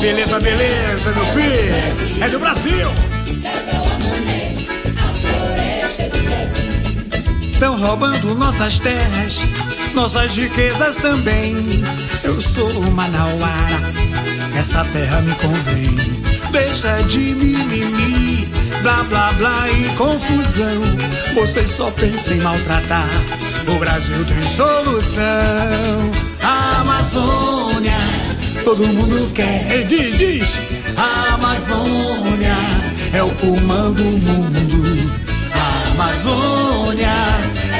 Beleza, 0.00 0.38
beleza, 0.38 1.12
meu 1.12 1.26
filho! 1.26 2.22
É 2.24 2.28
do 2.28 2.38
Brasil! 2.38 2.88
Estão 7.52 7.76
roubando 7.76 8.34
nossas 8.36 8.78
terras, 8.78 9.42
nossas 9.94 10.36
riquezas 10.36 10.96
também. 10.96 11.56
Eu 12.22 12.40
sou 12.40 12.72
Manauara, 12.92 13.82
essa 14.56 14.84
terra 14.84 15.20
me 15.22 15.34
convém. 15.34 15.96
Deixa 16.52 17.02
de 17.02 17.18
mimimi, 17.18 18.46
blá 18.82 19.02
blá 19.08 19.32
blá 19.32 19.68
e 19.70 19.88
confusão. 19.96 20.82
Vocês 21.34 21.72
só 21.72 21.90
pensam 21.90 22.34
em 22.34 22.40
maltratar. 22.40 23.08
O 23.66 23.78
Brasil 23.80 24.24
tem 24.24 24.42
solução. 24.56 25.24
A 26.42 26.80
Amazônia, 26.80 27.98
todo 28.68 28.86
mundo 28.86 29.32
quer. 29.32 29.86
Diz, 29.86 30.18
diz. 30.18 30.60
A 30.94 31.34
Amazônia 31.36 32.54
é 33.14 33.22
o 33.22 33.30
pulmão 33.30 33.94
do 33.94 34.04
mundo. 34.04 35.10
A 35.54 35.90
Amazônia, 35.92 37.08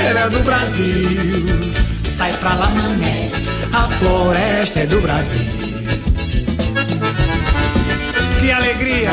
ela 0.06 0.20
é 0.20 0.30
do 0.30 0.38
Brasil. 0.44 1.74
Sai 2.06 2.32
pra 2.38 2.54
lá, 2.54 2.70
mané, 2.70 3.30
a 3.70 3.82
floresta 3.98 4.80
é 4.80 4.86
do 4.86 4.98
Brasil. 5.02 5.52
Que 8.40 8.50
alegria 8.50 9.10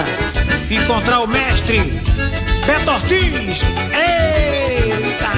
encontrar 0.72 1.20
o 1.20 1.28
mestre 1.28 2.02
Beto 2.66 2.90
Ortiz. 2.90 3.64
Eita! 3.92 5.34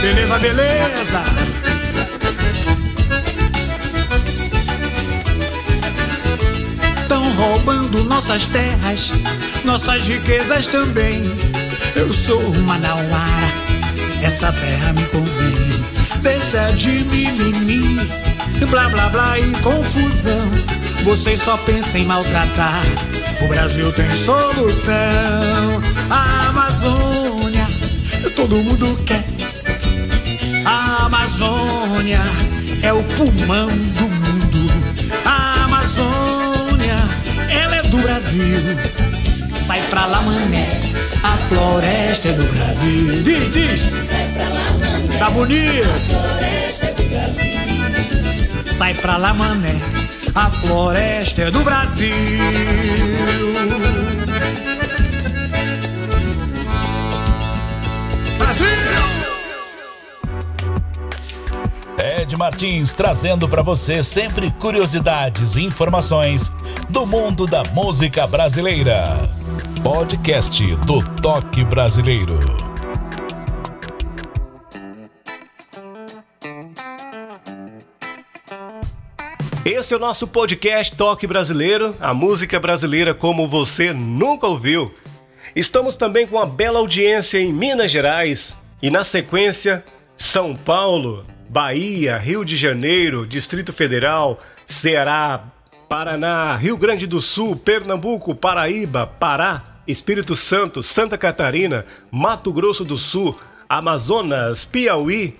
Beleza, 0.00 0.38
beleza. 0.38 1.71
Roubando 7.42 8.04
nossas 8.04 8.46
terras, 8.46 9.12
nossas 9.64 10.06
riquezas 10.06 10.68
também. 10.68 11.22
Eu 11.96 12.12
sou 12.12 12.40
Manauara, 12.58 13.52
essa 14.22 14.52
terra 14.52 14.92
me 14.92 15.02
convém. 15.06 15.82
Deixa 16.22 16.70
de 16.72 17.04
mimimi, 17.04 17.98
blá 18.70 18.88
blá 18.90 19.08
blá 19.08 19.38
e 19.40 19.50
confusão. 19.60 20.48
Vocês 21.02 21.40
só 21.40 21.56
pensam 21.56 22.00
em 22.00 22.06
maltratar. 22.06 22.82
O 23.40 23.48
Brasil 23.48 23.92
tem 23.92 24.08
solução. 24.14 24.92
A 26.08 26.48
Amazônia, 26.48 27.66
todo 28.36 28.54
mundo 28.56 28.96
quer. 29.04 29.24
A 30.64 31.06
Amazônia 31.06 32.20
é 32.82 32.92
o 32.92 33.02
pulmão 33.02 33.66
do 33.66 34.08
mundo. 34.08 34.31
Brasil. 38.02 38.58
Sai 39.54 39.82
pra 39.88 40.06
lá, 40.06 40.20
mané, 40.22 40.80
a 41.22 41.36
floresta 41.48 42.28
é 42.28 42.32
do 42.32 42.42
Brasil. 42.52 43.22
Diz, 43.22 43.50
diz. 43.52 43.80
Sai 44.06 44.28
pra 44.32 44.48
lá, 44.48 44.70
mané. 44.72 45.18
Tá 45.18 45.30
bonito. 45.30 45.88
Floresta 46.08 46.86
é 46.86 46.92
do 46.92 47.02
Brasil. 47.04 48.72
Sai 48.72 48.94
pra 48.94 49.16
lá, 49.16 49.32
mané, 49.32 49.80
a 50.34 50.50
floresta 50.50 51.42
é 51.42 51.50
do 51.50 51.60
Brasil. 51.60 52.14
Ed 61.98 62.36
Martins 62.36 62.94
trazendo 62.94 63.48
para 63.48 63.62
você 63.62 64.02
sempre 64.02 64.50
curiosidades 64.52 65.54
e 65.54 65.62
informações 65.62 66.52
do 66.92 67.06
mundo 67.06 67.46
da 67.46 67.62
música 67.72 68.26
brasileira. 68.26 69.16
Podcast 69.82 70.76
do 70.84 71.02
Toque 71.22 71.64
Brasileiro. 71.64 72.38
Esse 79.64 79.94
é 79.94 79.96
o 79.96 80.00
nosso 80.00 80.28
podcast 80.28 80.94
Toque 80.94 81.26
Brasileiro, 81.26 81.96
a 81.98 82.12
música 82.12 82.60
brasileira 82.60 83.14
como 83.14 83.48
você 83.48 83.94
nunca 83.94 84.46
ouviu. 84.46 84.94
Estamos 85.56 85.96
também 85.96 86.26
com 86.26 86.36
uma 86.36 86.44
bela 86.44 86.78
audiência 86.78 87.38
em 87.38 87.54
Minas 87.54 87.90
Gerais 87.90 88.54
e 88.82 88.90
na 88.90 89.02
sequência 89.02 89.82
São 90.14 90.54
Paulo, 90.54 91.24
Bahia, 91.48 92.18
Rio 92.18 92.44
de 92.44 92.54
Janeiro, 92.54 93.26
Distrito 93.26 93.72
Federal, 93.72 94.38
Ceará, 94.66 95.42
Paraná, 95.92 96.56
Rio 96.56 96.78
Grande 96.78 97.06
do 97.06 97.20
Sul, 97.20 97.54
Pernambuco, 97.54 98.34
Paraíba, 98.34 99.06
Pará, 99.06 99.82
Espírito 99.86 100.34
Santo, 100.34 100.82
Santa 100.82 101.18
Catarina, 101.18 101.84
Mato 102.10 102.50
Grosso 102.50 102.82
do 102.82 102.96
Sul, 102.96 103.38
Amazonas, 103.68 104.64
Piauí, 104.64 105.36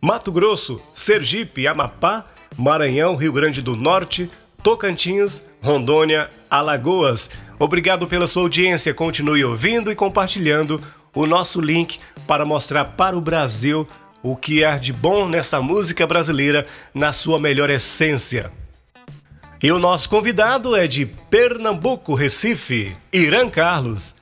Mato 0.00 0.32
Grosso, 0.32 0.80
Sergipe, 0.96 1.68
Amapá, 1.68 2.24
Maranhão, 2.58 3.14
Rio 3.14 3.32
Grande 3.32 3.62
do 3.62 3.76
Norte, 3.76 4.28
Tocantins, 4.64 5.40
Rondônia, 5.62 6.28
Alagoas. 6.50 7.30
Obrigado 7.56 8.08
pela 8.08 8.26
sua 8.26 8.42
audiência. 8.42 8.92
Continue 8.92 9.44
ouvindo 9.44 9.92
e 9.92 9.94
compartilhando 9.94 10.82
o 11.14 11.24
nosso 11.24 11.60
link 11.60 12.00
para 12.26 12.44
mostrar 12.44 12.84
para 12.84 13.16
o 13.16 13.20
Brasil 13.20 13.86
o 14.24 14.34
que 14.34 14.64
há 14.64 14.76
de 14.76 14.92
bom 14.92 15.28
nessa 15.28 15.62
música 15.62 16.04
brasileira 16.04 16.66
na 16.92 17.12
sua 17.12 17.38
melhor 17.38 17.70
essência. 17.70 18.50
E 19.62 19.72
o 19.72 19.78
nosso 19.78 20.08
convidado 20.10 20.76
é 20.76 20.86
de 20.86 21.06
Pernambuco, 21.06 22.14
Recife, 22.14 22.96
Irã 23.12 23.48
Carlos. 23.48 24.14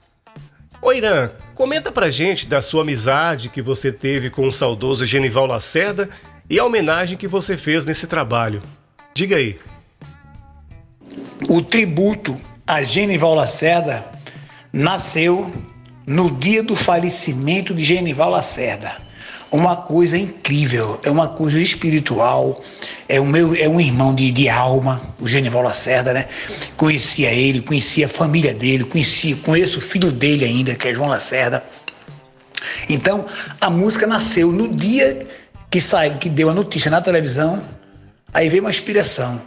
Ô 0.80 0.92
Irã, 0.92 1.30
comenta 1.54 1.90
pra 1.90 2.10
gente 2.10 2.46
da 2.46 2.60
sua 2.60 2.82
amizade 2.82 3.48
que 3.48 3.62
você 3.62 3.92
teve 3.92 4.30
com 4.30 4.46
o 4.46 4.52
saudoso 4.52 5.06
Genival 5.06 5.46
Lacerda 5.46 6.08
e 6.48 6.58
a 6.58 6.64
homenagem 6.64 7.16
que 7.16 7.26
você 7.26 7.56
fez 7.56 7.84
nesse 7.84 8.06
trabalho. 8.06 8.62
Diga 9.14 9.36
aí. 9.36 9.58
O 11.48 11.60
tributo 11.62 12.40
a 12.66 12.82
Genival 12.82 13.34
Lacerda 13.34 14.04
nasceu 14.72 15.52
no 16.06 16.30
dia 16.30 16.62
do 16.62 16.74
falecimento 16.76 17.74
de 17.74 17.82
Genival 17.82 18.30
Lacerda. 18.30 18.96
Uma 19.52 19.76
coisa 19.76 20.16
incrível, 20.16 20.98
é 21.02 21.10
uma 21.10 21.28
coisa 21.28 21.60
espiritual, 21.60 22.58
é, 23.06 23.20
o 23.20 23.26
meu, 23.26 23.54
é 23.54 23.68
um 23.68 23.78
irmão 23.78 24.14
de, 24.14 24.30
de 24.30 24.48
alma, 24.48 24.98
o 25.20 25.28
Genival 25.28 25.62
Lacerda, 25.62 26.14
né? 26.14 26.26
Conhecia 26.74 27.30
ele, 27.30 27.60
conhecia 27.60 28.06
a 28.06 28.08
família 28.08 28.54
dele, 28.54 28.82
conhecia, 28.84 29.36
conheço 29.36 29.78
o 29.78 29.82
filho 29.82 30.10
dele 30.10 30.46
ainda, 30.46 30.74
que 30.74 30.88
é 30.88 30.94
João 30.94 31.10
Lacerda. 31.10 31.62
Então, 32.88 33.26
a 33.60 33.68
música 33.68 34.06
nasceu 34.06 34.50
no 34.50 34.68
dia 34.68 35.26
que 35.70 35.82
saiu, 35.82 36.16
que 36.16 36.30
deu 36.30 36.48
a 36.48 36.54
notícia 36.54 36.90
na 36.90 37.02
televisão, 37.02 37.62
aí 38.32 38.48
veio 38.48 38.62
uma 38.62 38.70
inspiração. 38.70 39.38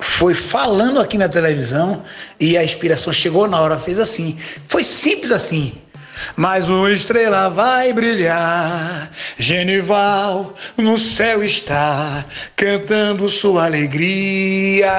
Foi 0.00 0.34
falando 0.34 1.00
aqui 1.00 1.18
na 1.18 1.28
televisão 1.28 2.04
e 2.38 2.56
a 2.56 2.62
inspiração 2.62 3.12
chegou 3.12 3.48
na 3.48 3.60
hora, 3.60 3.76
fez 3.76 3.98
assim. 3.98 4.38
Foi 4.68 4.84
simples 4.84 5.32
assim. 5.32 5.72
Mas 6.36 6.68
uma 6.68 6.90
estrela 6.90 7.48
vai 7.48 7.92
brilhar, 7.92 9.10
Genival 9.38 10.54
no 10.76 10.98
céu 10.98 11.42
está, 11.42 12.24
cantando 12.56 13.28
sua 13.28 13.66
alegria. 13.66 14.92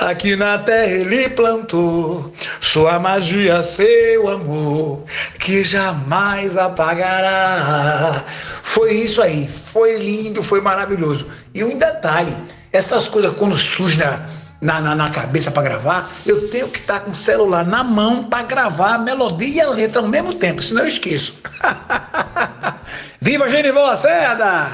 Aqui 0.00 0.36
na 0.36 0.58
terra 0.58 0.92
ele 0.92 1.28
plantou 1.30 2.32
sua 2.60 2.98
magia, 2.98 3.62
seu 3.62 4.28
amor, 4.28 5.02
que 5.38 5.64
jamais 5.64 6.56
apagará. 6.56 8.24
Foi 8.62 8.92
isso 8.92 9.22
aí, 9.22 9.48
foi 9.72 9.96
lindo, 9.96 10.42
foi 10.42 10.60
maravilhoso. 10.60 11.26
E 11.54 11.64
um 11.64 11.78
detalhe, 11.78 12.36
essas 12.72 13.08
coisas 13.08 13.34
quando 13.36 13.56
surgem 13.56 13.98
na, 13.98 14.35
na, 14.60 14.80
na, 14.80 14.94
na 14.94 15.10
cabeça 15.10 15.50
para 15.50 15.62
gravar, 15.62 16.10
eu 16.24 16.48
tenho 16.48 16.68
que 16.68 16.78
estar 16.78 17.00
com 17.00 17.10
o 17.10 17.14
celular 17.14 17.64
na 17.64 17.84
mão 17.84 18.24
para 18.24 18.42
gravar 18.42 18.94
a 18.94 18.98
melodia 18.98 19.48
e 19.48 19.60
a 19.60 19.70
letra 19.70 20.00
ao 20.00 20.08
mesmo 20.08 20.34
tempo, 20.34 20.62
senão 20.62 20.82
eu 20.82 20.88
esqueço. 20.88 21.34
Viva 23.20 23.48
Genival 23.48 23.86
Lacerda! 23.86 24.70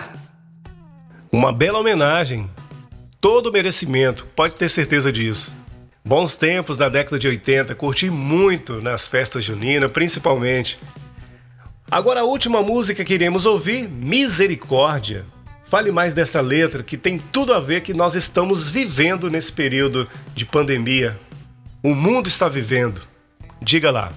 Uma 1.31 1.53
bela 1.53 1.79
homenagem. 1.79 2.51
Todo 3.21 3.53
merecimento, 3.53 4.27
pode 4.37 4.57
ter 4.57 4.69
certeza 4.69 5.13
disso. 5.13 5.55
Bons 6.05 6.37
tempos 6.37 6.77
da 6.77 6.89
década 6.89 7.19
de 7.19 7.29
80, 7.29 7.75
curti 7.77 8.11
muito 8.11 8.83
nas 8.83 9.07
festas 9.07 9.45
juninas, 9.45 9.91
principalmente. 9.91 10.79
Agora 11.89 12.21
a 12.21 12.25
última 12.25 12.61
música 12.63 13.05
que 13.05 13.15
iremos 13.15 13.47
ouvir, 13.47 13.89
Misericórdia. 13.89 15.25
Fale 15.73 15.91
mais 15.91 16.13
dessa 16.13 16.39
letra 16.43 16.83
que 16.83 16.99
tem 16.99 17.17
tudo 17.19 17.55
a 17.55 17.59
ver 17.59 17.81
que 17.81 17.95
nós 17.95 18.15
estamos 18.15 18.69
vivendo 18.69 19.31
nesse 19.31 19.51
período 19.51 20.07
de 20.35 20.45
pandemia. 20.45 21.19
O 21.83 21.95
mundo 21.95 22.29
está 22.29 22.47
vivendo. 22.47 23.01
Diga 23.63 23.91
lá. 23.91 24.13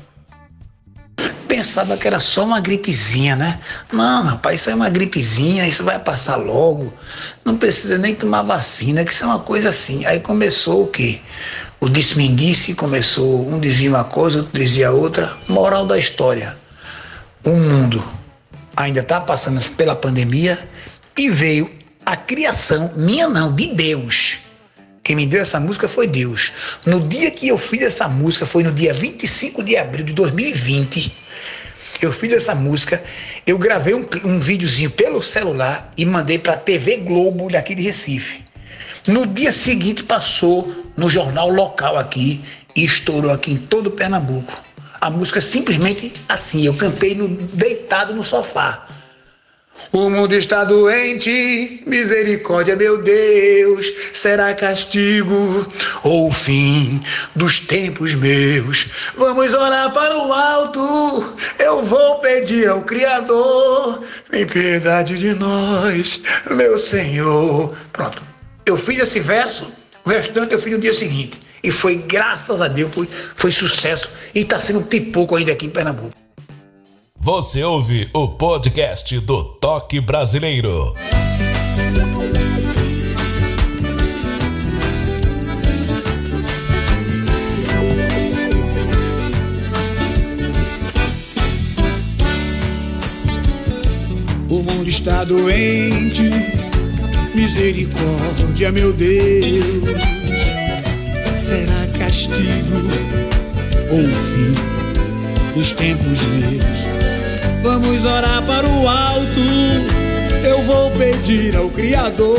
Pensava 1.48 1.96
que 1.96 2.06
era 2.06 2.20
só 2.20 2.44
uma 2.44 2.60
gripezinha, 2.60 3.38
né? 3.38 3.58
Não, 3.89 4.24
rapaz, 4.24 4.60
isso 4.60 4.70
é 4.70 4.76
uma 4.76 4.89
gripezinha, 4.89 5.65
isso 5.65 5.86
vai 5.86 5.98
passar 5.98 6.36
logo. 6.36 6.94
Não 7.46 7.56
precisa 7.56 7.98
nem 7.98 8.13
tomar 8.13 8.41
vacina, 8.41 9.06
que 9.06 9.13
isso 9.13 9.24
é 9.24 9.28
uma 9.28 9.39
coisa 9.39 9.70
assim. 9.70 10.06
Aí 10.06 10.20
começou 10.20 10.84
o 10.84 10.88
quê? 10.88 11.22
O 11.80 11.88
disse-me-disse, 11.88 12.76
começou, 12.76 13.48
um 13.48 13.62
dizia 13.62 13.89
uma 13.89 14.04
coisa, 14.04 14.39
outro 14.39 14.60
dizia 14.60 14.91
outra. 14.91 15.34
Moral 15.48 15.86
da 15.88 15.98
história. 15.98 16.58
O 17.46 17.52
mundo 17.52 18.04
ainda 18.76 19.00
está 19.00 19.22
passando 19.22 19.62
pela 19.78 19.96
pandemia 19.96 20.75
e 21.17 21.30
veio 21.30 21.69
a 22.06 22.15
criação, 22.15 22.91
minha 22.95 23.28
não, 23.28 23.54
de 23.54 23.67
Deus. 23.67 24.39
Quem 25.04 25.15
me 25.15 25.25
deu 25.25 25.41
essa 25.41 25.60
música 25.60 25.88
foi 25.88 26.08
Deus. 26.08 26.51
No 26.86 27.08
dia 27.08 27.30
que 27.30 27.47
eu 27.47 27.58
fiz 27.58 27.84
essa 27.84 28.08
música, 28.08 28.45
foi 28.45 28.63
no 28.63 28.71
dia 28.71 28.93
25 28.93 29.63
de 29.63 29.78
abril 29.78 30.06
de 30.06 30.13
2020. 30.13 31.15
Eu 32.01 32.12
fiz 32.12 32.34
essa 32.34 32.54
música, 32.54 33.04
eu 33.47 33.58
gravei 33.58 33.93
um, 33.93 34.06
um 34.23 34.39
videozinho 34.39 34.89
pelo 34.91 35.21
celular 35.21 35.91
e 35.95 36.06
mandei 36.06 36.38
para 36.38 36.54
a 36.54 36.58
TV 36.58 36.97
Globo 36.97 37.49
daqui 37.49 37.73
de 37.73 37.84
Recife. 37.84 38.43
No 39.08 39.25
dia 39.25 39.51
seguinte 39.51 40.04
passou 40.04 40.91
no 40.97 41.10
jornal 41.10 41.49
local 41.49 41.97
aqui 41.97 42.43
e 42.75 42.84
estourou 42.84 43.32
aqui 43.32 43.51
em 43.51 43.58
todo 43.58 43.91
Pernambuco. 43.91 44.54
A 44.99 45.10
música 45.10 45.39
simplesmente 45.39 46.12
assim, 46.28 46.65
eu 46.65 46.73
cantei 46.73 47.13
no, 47.13 47.28
deitado 47.28 48.13
no 48.13 48.23
sofá. 48.23 48.88
O 49.96 50.10
mundo 50.10 50.36
está 50.36 50.66
doente, 50.66 51.82
misericórdia, 51.86 52.76
meu 52.76 53.02
Deus, 53.02 53.94
será 54.14 54.54
castigo 54.54 55.72
ou 56.04 56.30
fim 56.30 57.02
dos 57.34 57.62
tempos 57.62 58.14
meus? 58.14 58.88
Vamos 59.16 59.54
orar 59.54 59.94
para 59.94 60.18
o 60.18 60.34
alto, 60.34 61.38
eu 61.60 61.84
vou 61.86 62.20
pedir 62.20 62.68
ao 62.68 62.82
Criador, 62.82 64.04
tem 64.30 64.46
piedade 64.46 65.18
de 65.18 65.34
nós, 65.34 66.22
meu 66.52 66.78
Senhor. 66.78 67.74
Pronto, 67.94 68.22
eu 68.66 68.76
fiz 68.76 69.00
esse 69.00 69.22
verso, 69.22 69.72
o 70.04 70.10
restante 70.10 70.54
eu 70.54 70.62
fiz 70.62 70.74
no 70.74 70.80
dia 70.80 70.94
seguinte. 70.94 71.40
E 71.64 71.72
foi, 71.72 71.96
graças 71.96 72.62
a 72.62 72.68
Deus, 72.68 72.94
foi, 72.94 73.08
foi 73.36 73.52
sucesso 73.52 74.10
e 74.34 74.42
está 74.42 74.60
sendo 74.60 74.82
pipoco 74.82 75.38
ainda 75.38 75.54
aqui 75.54 75.68
em 75.68 75.70
Pernambuco. 75.70 76.25
Você 77.26 77.64
ouve 77.64 78.08
o 78.14 78.28
podcast 78.28 79.20
do 79.20 79.44
Toque 79.44 80.00
Brasileiro. 80.00 80.94
O 94.48 94.62
mundo 94.62 94.88
está 94.88 95.24
doente, 95.24 96.30
misericórdia, 97.34 98.72
meu 98.72 98.94
Deus. 98.94 99.96
Será 101.36 101.88
castigo 101.98 102.76
ou 103.90 104.08
fim 104.14 104.86
dos 105.56 105.72
tempos 105.72 106.22
meus? 106.22 107.14
Vamos 107.65 108.06
orar 108.06 108.45
para 108.45 108.69
o 108.69 108.88
alto. 108.88 109.41
Eu 110.47 110.62
vou 110.62 110.91
pedir 110.91 111.58
ao 111.58 111.67
Criador, 111.67 112.38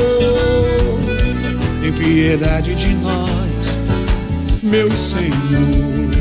tem 1.81 1.93
piedade 1.93 2.77
de 2.77 2.95
nós, 2.95 3.77
meu 4.63 4.89
Senhor. 4.89 6.16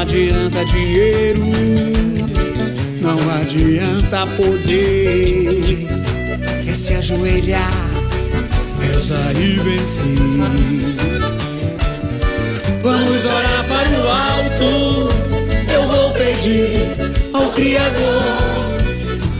Adianta 0.00 0.64
dinheiro, 0.66 1.46
não 3.00 3.16
adianta 3.40 4.26
poder. 4.36 5.86
É 6.66 6.74
se 6.74 6.94
ajoelhar, 6.94 7.90
rezar 8.80 9.32
e 9.34 9.56
vencer. 9.56 10.04
Vamos 12.82 13.24
orar 13.24 13.64
para 13.68 13.88
o 14.00 14.08
alto. 14.08 15.08
Eu 15.72 15.88
vou 15.88 16.10
pedir 16.12 16.94
ao 17.32 17.50
Criador. 17.52 18.22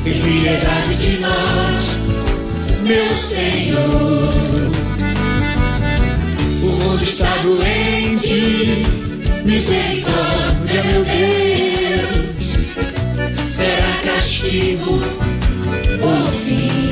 Tem 0.04 0.20
piedade 0.20 0.94
de 0.96 1.18
nós, 1.18 1.98
meu 2.82 3.16
Senhor. 3.16 4.32
O 6.62 6.66
mundo 6.66 7.02
está 7.02 7.36
doente. 7.42 8.96
Misericórdia, 9.46 10.82
meu 10.82 11.04
Deus, 11.04 12.26
será 13.48 13.92
castigo 14.04 15.00
ou 16.02 16.26
fim 16.32 16.90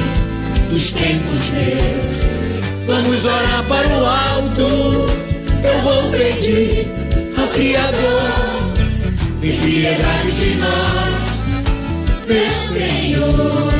dos 0.70 0.92
tempos 0.92 1.50
meus? 1.50 2.28
Vamos 2.86 3.24
orar 3.24 3.64
para 3.64 3.88
o 3.88 4.06
alto. 4.06 4.62
Eu 5.64 5.80
vou 5.82 6.12
pedir 6.12 6.86
ao 7.36 7.48
Criador, 7.48 8.72
tem 9.40 9.58
piedade 9.58 10.30
de 10.30 10.54
nós, 10.54 11.24
meu 12.28 12.50
Senhor. 12.72 13.72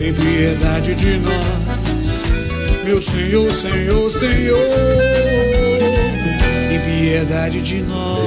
Tem 0.00 0.12
piedade 0.12 0.94
de 0.96 1.18
nós, 1.18 2.84
meu 2.84 3.00
Senhor, 3.00 3.52
Senhor, 3.52 4.10
Senhor 4.10 5.47
piedade 7.08 7.62
de 7.62 7.82
nós, 7.84 8.20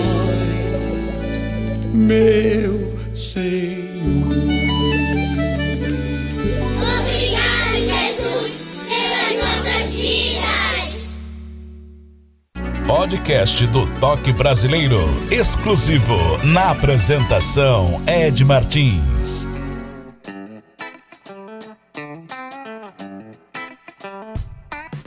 meu 1.94 2.96
Senhor. 3.14 4.32
Obrigado, 6.98 7.76
Jesus, 7.78 8.52
pelas 8.90 9.34
nossas 9.38 9.92
vidas. 9.92 11.14
Podcast 12.88 13.68
do 13.68 13.86
Toque 14.00 14.34
Brasileiro. 14.34 15.02
Exclusivo. 15.30 16.18
Na 16.44 16.72
apresentação, 16.72 18.02
Ed 18.08 18.44
Martins. 18.44 19.46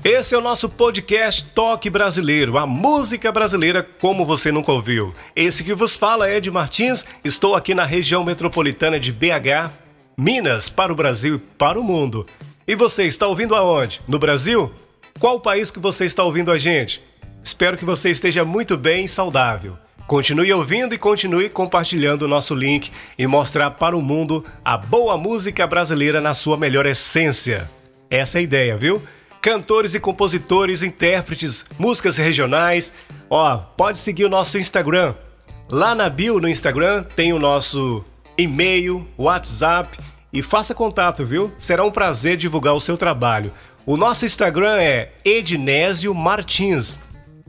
Esse 0.05 0.35
é 0.35 0.39
o 0.39 0.43
nosso 0.43 0.69
podcast 0.69 1.43
Toque 1.55 1.89
Brasileiro, 1.89 2.59
a 2.59 2.67
música 2.67 3.33
brasileira 3.33 3.83
como 3.83 4.27
você 4.27 4.53
nunca 4.53 4.71
ouviu. 4.71 5.15
Esse 5.35 5.65
que 5.65 5.73
vos 5.73 5.97
fala 5.97 6.29
é 6.29 6.37
Ed 6.37 6.51
Martins, 6.51 7.07
estou 7.25 7.55
aqui 7.55 7.75
na 7.75 7.87
região 7.87 8.23
metropolitana 8.23 9.01
de 9.01 9.11
BH, 9.11 9.73
Minas, 10.15 10.69
para 10.69 10.93
o 10.93 10.95
Brasil 10.95 11.37
e 11.37 11.39
para 11.39 11.81
o 11.81 11.83
mundo. 11.83 12.27
E 12.69 12.75
você 12.75 13.05
está 13.05 13.27
ouvindo 13.27 13.55
aonde? 13.55 14.03
No 14.07 14.19
Brasil? 14.19 14.71
Qual 15.19 15.41
país 15.41 15.71
que 15.71 15.79
você 15.79 16.05
está 16.05 16.23
ouvindo 16.23 16.53
a 16.53 16.59
gente? 16.59 17.03
Espero 17.43 17.79
que 17.79 17.85
você 17.87 18.11
esteja 18.11 18.45
muito 18.45 18.77
bem 18.77 19.07
e 19.07 19.09
saudável. 19.09 19.79
Continue 20.07 20.53
ouvindo 20.53 20.95
e 20.95 20.99
continue 20.99 21.49
compartilhando 21.49 22.27
o 22.27 22.29
nosso 22.29 22.55
link 22.55 22.93
e 23.19 23.27
mostrar 23.27 23.71
para 23.71 23.97
o 23.97 24.03
mundo 24.03 24.45
a 24.63 24.77
boa 24.77 25.17
música 25.17 25.67
brasileira 25.67 26.21
na 26.21 26.35
sua 26.35 26.59
melhor 26.59 26.85
essência. 26.85 27.71
Essa 28.11 28.37
é 28.37 28.41
a 28.41 28.43
ideia, 28.43 28.77
viu? 28.77 29.03
Cantores 29.45 29.95
e 29.95 30.01
compositores, 30.01 30.83
intérpretes, 30.83 31.67
músicas 31.79 32.17
regionais. 32.17 32.95
Ó, 33.29 33.59
pode 33.59 33.99
seguir 33.99 34.25
o 34.25 34.31
nosso 34.31 34.57
Instagram. 34.57 35.15
Lá 35.71 35.95
na 35.95 36.09
bio 36.09 36.41
no 36.41 36.49
Instagram 36.49 37.03
tem 37.15 37.31
o 37.35 37.39
nosso 37.39 38.03
e-mail, 38.39 39.07
WhatsApp 39.19 39.99
e 40.33 40.41
faça 40.41 40.75
contato, 40.75 41.27
viu? 41.27 41.53
Será 41.59 41.85
um 41.85 41.91
prazer 41.91 42.39
divulgar 42.39 42.75
o 42.75 42.81
seu 42.81 42.97
trabalho. 42.97 43.53
O 43.85 43.99
nosso 43.99 44.25
Instagram 44.25 44.81
é 44.81 45.13
Ednésio 45.23 46.15
Martins. 46.15 46.99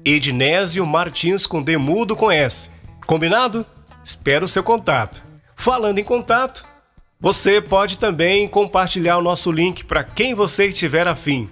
Ednésio 0.03 0.85
Martins 0.85 1.47
com 1.47 1.63
D 1.63 1.77
mudo 1.77 2.13
com 2.13 2.29
S. 2.29 2.69
Combinado? 3.07 3.65
Espero 4.03 4.43
o 4.43 4.49
seu 4.49 4.63
contato. 4.63 5.23
Falando 5.55 5.97
em 5.97 6.03
contato, 6.03 6.65
você 7.21 7.61
pode 7.61 7.97
também 7.97 8.49
compartilhar 8.49 9.17
o 9.17 9.23
nosso 9.23 9.49
link 9.49 9.85
para 9.85 10.03
quem 10.03 10.33
você 10.33 10.65
estiver 10.65 11.07
afim. 11.07 11.49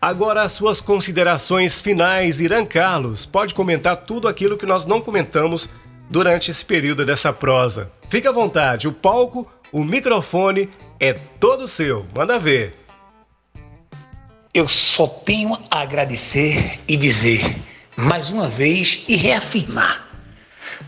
Agora, 0.00 0.42
as 0.42 0.52
suas 0.52 0.80
considerações 0.80 1.80
finais, 1.80 2.40
Irã 2.40 2.64
Carlos. 2.64 3.26
Pode 3.26 3.54
comentar 3.54 3.96
tudo 3.96 4.28
aquilo 4.28 4.56
que 4.56 4.66
nós 4.66 4.86
não 4.86 5.00
comentamos 5.00 5.68
durante 6.08 6.50
esse 6.50 6.64
período 6.64 7.04
dessa 7.04 7.32
prosa. 7.32 7.90
Fique 8.08 8.26
à 8.26 8.32
vontade, 8.32 8.88
o 8.88 8.92
palco, 8.92 9.50
o 9.72 9.84
microfone 9.84 10.70
é 10.98 11.12
todo 11.12 11.68
seu. 11.68 12.06
Manda 12.14 12.38
ver. 12.38 12.74
Eu 14.54 14.68
só 14.68 15.06
tenho 15.06 15.56
a 15.70 15.80
agradecer 15.80 16.80
e 16.88 16.96
dizer 16.96 17.56
mais 17.96 18.30
uma 18.30 18.48
vez 18.48 19.04
e 19.06 19.14
reafirmar: 19.14 20.06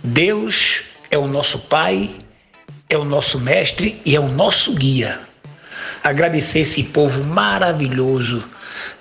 Deus 0.02 0.82
é 1.10 1.18
o 1.18 1.26
nosso 1.26 1.58
Pai, 1.60 2.10
é 2.88 2.96
o 2.96 3.04
nosso 3.04 3.38
Mestre 3.38 4.00
e 4.04 4.16
é 4.16 4.20
o 4.20 4.28
nosso 4.28 4.74
guia. 4.74 5.20
Agradecer 6.02 6.60
esse 6.60 6.84
povo 6.84 7.22
maravilhoso 7.24 8.42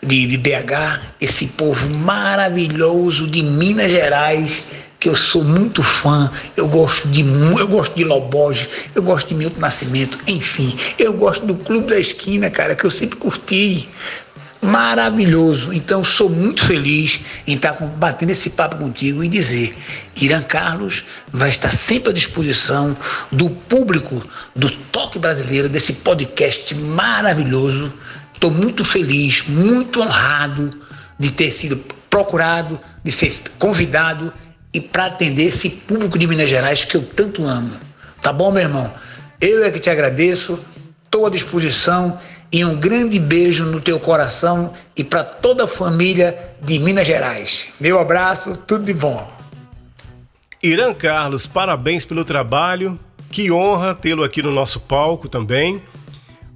de, 0.02 0.28
de 0.28 0.38
BH, 0.38 1.00
esse 1.20 1.48
povo 1.48 1.90
maravilhoso 1.90 3.28
de 3.28 3.42
Minas 3.44 3.92
Gerais, 3.92 4.64
que 5.00 5.08
eu 5.08 5.16
sou 5.16 5.44
muito 5.44 5.82
fã, 5.82 6.30
eu 6.58 6.68
gosto 6.68 7.08
de 7.08 7.22
eu 7.22 7.68
gosto 7.68 7.96
de 7.96 8.04
Loboge, 8.04 8.68
eu 8.94 9.02
gosto 9.02 9.30
de 9.30 9.36
Milton 9.36 9.60
Nascimento, 9.60 10.20
enfim, 10.28 10.78
eu 10.98 11.14
gosto 11.14 11.46
do 11.46 11.56
Clube 11.56 11.88
da 11.88 12.00
Esquina, 12.00 12.50
cara, 12.50 12.76
que 12.76 12.86
eu 12.86 12.92
sempre 12.92 13.18
curti 13.18 13.88
maravilhoso. 14.62 15.74
Então, 15.74 16.04
sou 16.04 16.30
muito 16.30 16.66
feliz 16.66 17.22
em 17.48 17.56
estar 17.56 17.74
batendo 17.74 18.32
esse 18.32 18.52
papo 18.52 18.78
contigo 18.78 19.24
e 19.24 19.28
dizer: 19.28 19.76
Irã 20.20 20.42
Carlos 20.42 21.04
vai 21.32 21.50
estar 21.50 21.72
sempre 21.72 22.10
à 22.10 22.14
disposição 22.14 22.96
do 23.32 23.50
público 23.50 24.24
do 24.56 24.70
Toque 24.70 25.20
Brasileiro, 25.20 25.70
desse 25.70 25.94
podcast 25.94 26.76
maravilhoso. 26.76 27.92
Estou 28.40 28.52
muito 28.52 28.86
feliz, 28.86 29.44
muito 29.50 30.02
honrado 30.02 30.72
de 31.20 31.30
ter 31.30 31.52
sido 31.52 31.76
procurado, 32.10 32.80
de 33.04 33.12
ser 33.12 33.38
convidado 33.60 34.32
e 34.74 34.80
para 34.80 35.08
atender 35.08 35.48
esse 35.48 35.70
público 35.70 36.18
de 36.18 36.26
Minas 36.26 36.50
Gerais 36.50 36.86
que 36.86 36.96
eu 36.96 37.02
tanto 37.02 37.44
amo. 37.44 37.74
Tá 38.22 38.32
bom, 38.32 38.50
meu 38.50 38.62
irmão? 38.62 38.94
Eu 39.42 39.66
é 39.66 39.70
que 39.70 39.80
te 39.82 39.90
agradeço, 39.90 40.58
estou 41.04 41.26
à 41.26 41.30
disposição 41.30 42.18
e 42.50 42.64
um 42.64 42.78
grande 42.78 43.20
beijo 43.20 43.66
no 43.66 43.82
teu 43.82 44.00
coração 44.00 44.74
e 44.96 45.04
para 45.04 45.26
toda 45.26 45.66
a 45.66 45.68
família 45.68 46.56
de 46.62 46.80
Minas 46.80 47.08
Gerais. 47.08 47.68
Meu 47.78 48.00
abraço, 48.00 48.56
tudo 48.66 48.86
de 48.86 48.94
bom. 48.94 49.30
Irã 50.64 50.94
Carlos, 50.94 51.46
parabéns 51.46 52.06
pelo 52.06 52.24
trabalho. 52.24 52.98
Que 53.30 53.52
honra 53.52 53.94
tê-lo 53.94 54.24
aqui 54.24 54.42
no 54.42 54.50
nosso 54.50 54.80
palco 54.80 55.28
também. 55.28 55.84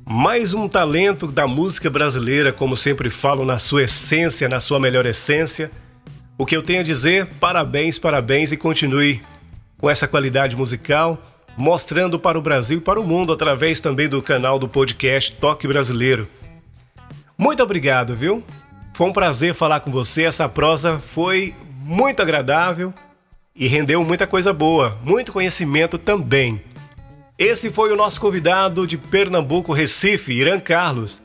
Mais 0.06 0.54
um 0.54 0.68
talento 0.68 1.28
da 1.28 1.47
música 1.47 1.89
brasileira, 1.89 2.51
como 2.51 2.76
sempre 2.76 3.10
falo, 3.10 3.45
na 3.45 3.58
sua 3.58 3.84
essência, 3.84 4.49
na 4.49 4.60
sua 4.60 4.78
melhor 4.78 5.06
essência. 5.06 5.72
O 6.38 6.45
que 6.45 6.56
eu 6.58 6.62
tenho 6.62 6.82
a 6.82 6.84
dizer, 6.84 7.28
parabéns, 7.39 7.97
parabéns 7.97 8.51
e 8.51 8.58
continue 8.58 9.22
com 9.78 9.89
essa 9.89 10.08
qualidade 10.08 10.58
musical 10.58 11.22
mostrando 11.56 12.20
para 12.20 12.38
o 12.38 12.41
Brasil 12.41 12.80
e 12.80 12.82
para 12.82 12.99
o 12.99 13.04
mundo 13.04 13.32
através 13.32 13.80
também 13.80 14.10
do 14.10 14.22
canal 14.22 14.60
do 14.60 14.68
podcast 14.68 15.32
Toque 15.34 15.68
Brasileiro. 15.68 16.28
Muito 17.38 17.64
obrigado, 17.64 18.14
viu? 18.14 18.43
Foi 18.93 19.08
um 19.08 19.14
prazer 19.14 19.54
falar 19.54 19.80
com 19.80 19.91
você. 19.91 20.24
Essa 20.24 20.49
prosa 20.49 20.99
foi 20.99 21.56
muito 21.82 22.22
agradável 22.22 22.93
e 23.56 23.68
rendeu 23.68 24.04
muita 24.04 24.28
coisa 24.28 24.51
boa, 24.51 24.97
muito 25.04 25.32
conhecimento 25.32 25.97
também. 25.97 26.62
Esse 27.44 27.70
foi 27.70 27.91
o 27.91 27.98
nosso 27.98 28.22
convidado 28.22 28.88
de 28.88 28.98
Pernambuco, 28.98 29.74
Recife, 29.74 30.32
Irã 30.32 30.62
Carlos. 30.62 31.22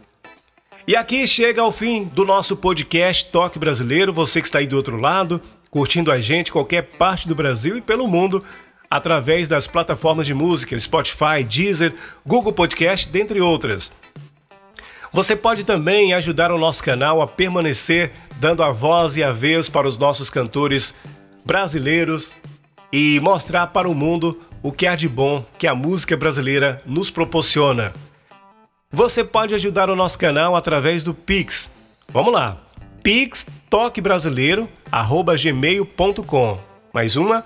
E 0.85 0.97
aqui 0.97 1.29
chega 1.29 1.63
ao 1.63 1.71
fim 1.71 2.07
do 2.07 2.25
nosso 2.25 2.57
podcast 2.57 3.27
Toque 3.27 3.57
Brasileiro. 3.57 4.13
Você 4.13 4.41
que 4.41 4.49
está 4.49 4.59
aí 4.59 4.67
do 4.67 4.75
outro 4.75 4.97
lado, 4.97 5.41
curtindo 5.71 6.11
a 6.11 6.21
gente, 6.21 6.51
qualquer 6.51 6.89
parte 6.97 7.29
do 7.29 7.37
Brasil 7.37 7.77
e 7.77 7.81
pelo 7.81 8.09
mundo 8.09 8.45
através 8.91 9.47
das 9.47 9.69
plataformas 9.69 10.27
de 10.27 10.35
música 10.35 10.77
Spotify, 10.77 11.45
Deezer, 11.49 11.95
Google 12.27 12.53
Podcast, 12.53 13.09
dentre 13.09 13.41
outras. 13.41 13.93
Você 15.13 15.37
pode 15.37 15.63
também 15.63 16.15
ajudar 16.15 16.51
o 16.51 16.59
nosso 16.59 16.83
canal 16.83 17.23
a 17.23 17.29
permanecer 17.29 18.11
dando 18.41 18.65
a 18.65 18.73
voz 18.73 19.17
e 19.17 19.23
a 19.23 19.31
vez 19.31 19.69
para 19.69 19.87
os 19.87 19.97
nossos 19.97 20.31
cantores 20.31 20.93
brasileiros 21.45 22.37
e 22.93 23.21
mostrar 23.21 23.69
para 23.69 23.89
o 23.89 23.95
mundo 23.95 24.48
o 24.63 24.73
que 24.73 24.87
há 24.87 24.95
de 24.95 25.09
bom 25.09 25.45
que 25.59 25.67
a 25.67 25.75
música 25.75 26.17
brasileira 26.17 26.81
nos 26.87 27.11
proporciona. 27.11 27.93
Você 28.91 29.23
pode 29.23 29.55
ajudar 29.55 29.91
o 29.91 29.97
nosso 29.97 30.19
canal 30.19 30.57
através 30.57 31.03
do 31.03 31.13
Pix. 31.13 31.69
Vamos 32.09 32.33
lá. 32.33 32.57
Pix 33.03 33.47
toque 33.69 34.01
brasileiro 34.01 34.67
gmail.com. 34.91 36.59
Mais 36.93 37.17
uma 37.17 37.45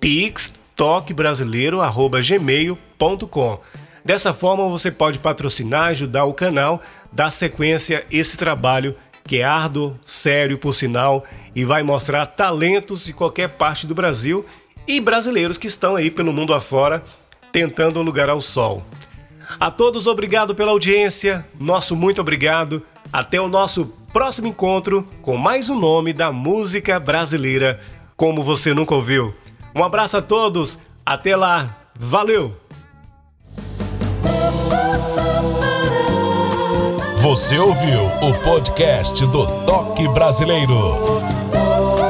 Pix 0.00 0.52
toquebrasileiro@gmail.com. 0.74 3.60
Dessa 4.04 4.32
forma 4.32 4.68
você 4.68 4.90
pode 4.90 5.18
patrocinar, 5.18 5.88
ajudar 5.88 6.24
o 6.24 6.32
canal, 6.32 6.80
dar 7.12 7.30
sequência 7.30 7.98
a 7.98 8.02
esse 8.10 8.36
trabalho 8.36 8.96
que 9.24 9.38
é 9.38 9.44
árduo, 9.44 9.98
sério 10.02 10.56
por 10.56 10.72
sinal 10.72 11.24
e 11.54 11.64
vai 11.64 11.82
mostrar 11.82 12.24
talentos 12.24 13.04
de 13.04 13.12
qualquer 13.12 13.50
parte 13.50 13.86
do 13.86 13.94
Brasil 13.94 14.46
e 14.88 15.00
brasileiros 15.00 15.58
que 15.58 15.66
estão 15.66 15.94
aí 15.94 16.10
pelo 16.10 16.32
mundo 16.32 16.54
afora 16.54 17.04
tentando 17.52 18.00
lugar 18.00 18.30
ao 18.30 18.40
sol. 18.40 18.82
A 19.60 19.70
todos 19.70 20.06
obrigado 20.06 20.54
pela 20.54 20.70
audiência, 20.72 21.46
nosso 21.60 21.94
muito 21.94 22.20
obrigado. 22.20 22.82
Até 23.12 23.40
o 23.40 23.48
nosso 23.48 23.92
próximo 24.12 24.48
encontro 24.48 25.06
com 25.22 25.36
mais 25.36 25.68
um 25.68 25.78
nome 25.78 26.12
da 26.12 26.32
música 26.32 26.98
brasileira 26.98 27.80
como 28.16 28.42
você 28.42 28.72
nunca 28.74 28.94
ouviu. 28.94 29.34
Um 29.74 29.84
abraço 29.84 30.16
a 30.16 30.22
todos, 30.22 30.78
até 31.04 31.36
lá, 31.36 31.76
valeu! 31.94 32.56
Você 37.16 37.58
ouviu 37.58 38.06
o 38.22 38.32
podcast 38.42 39.26
do 39.26 39.46
Toque 39.64 40.08
Brasileiro. 40.08 41.18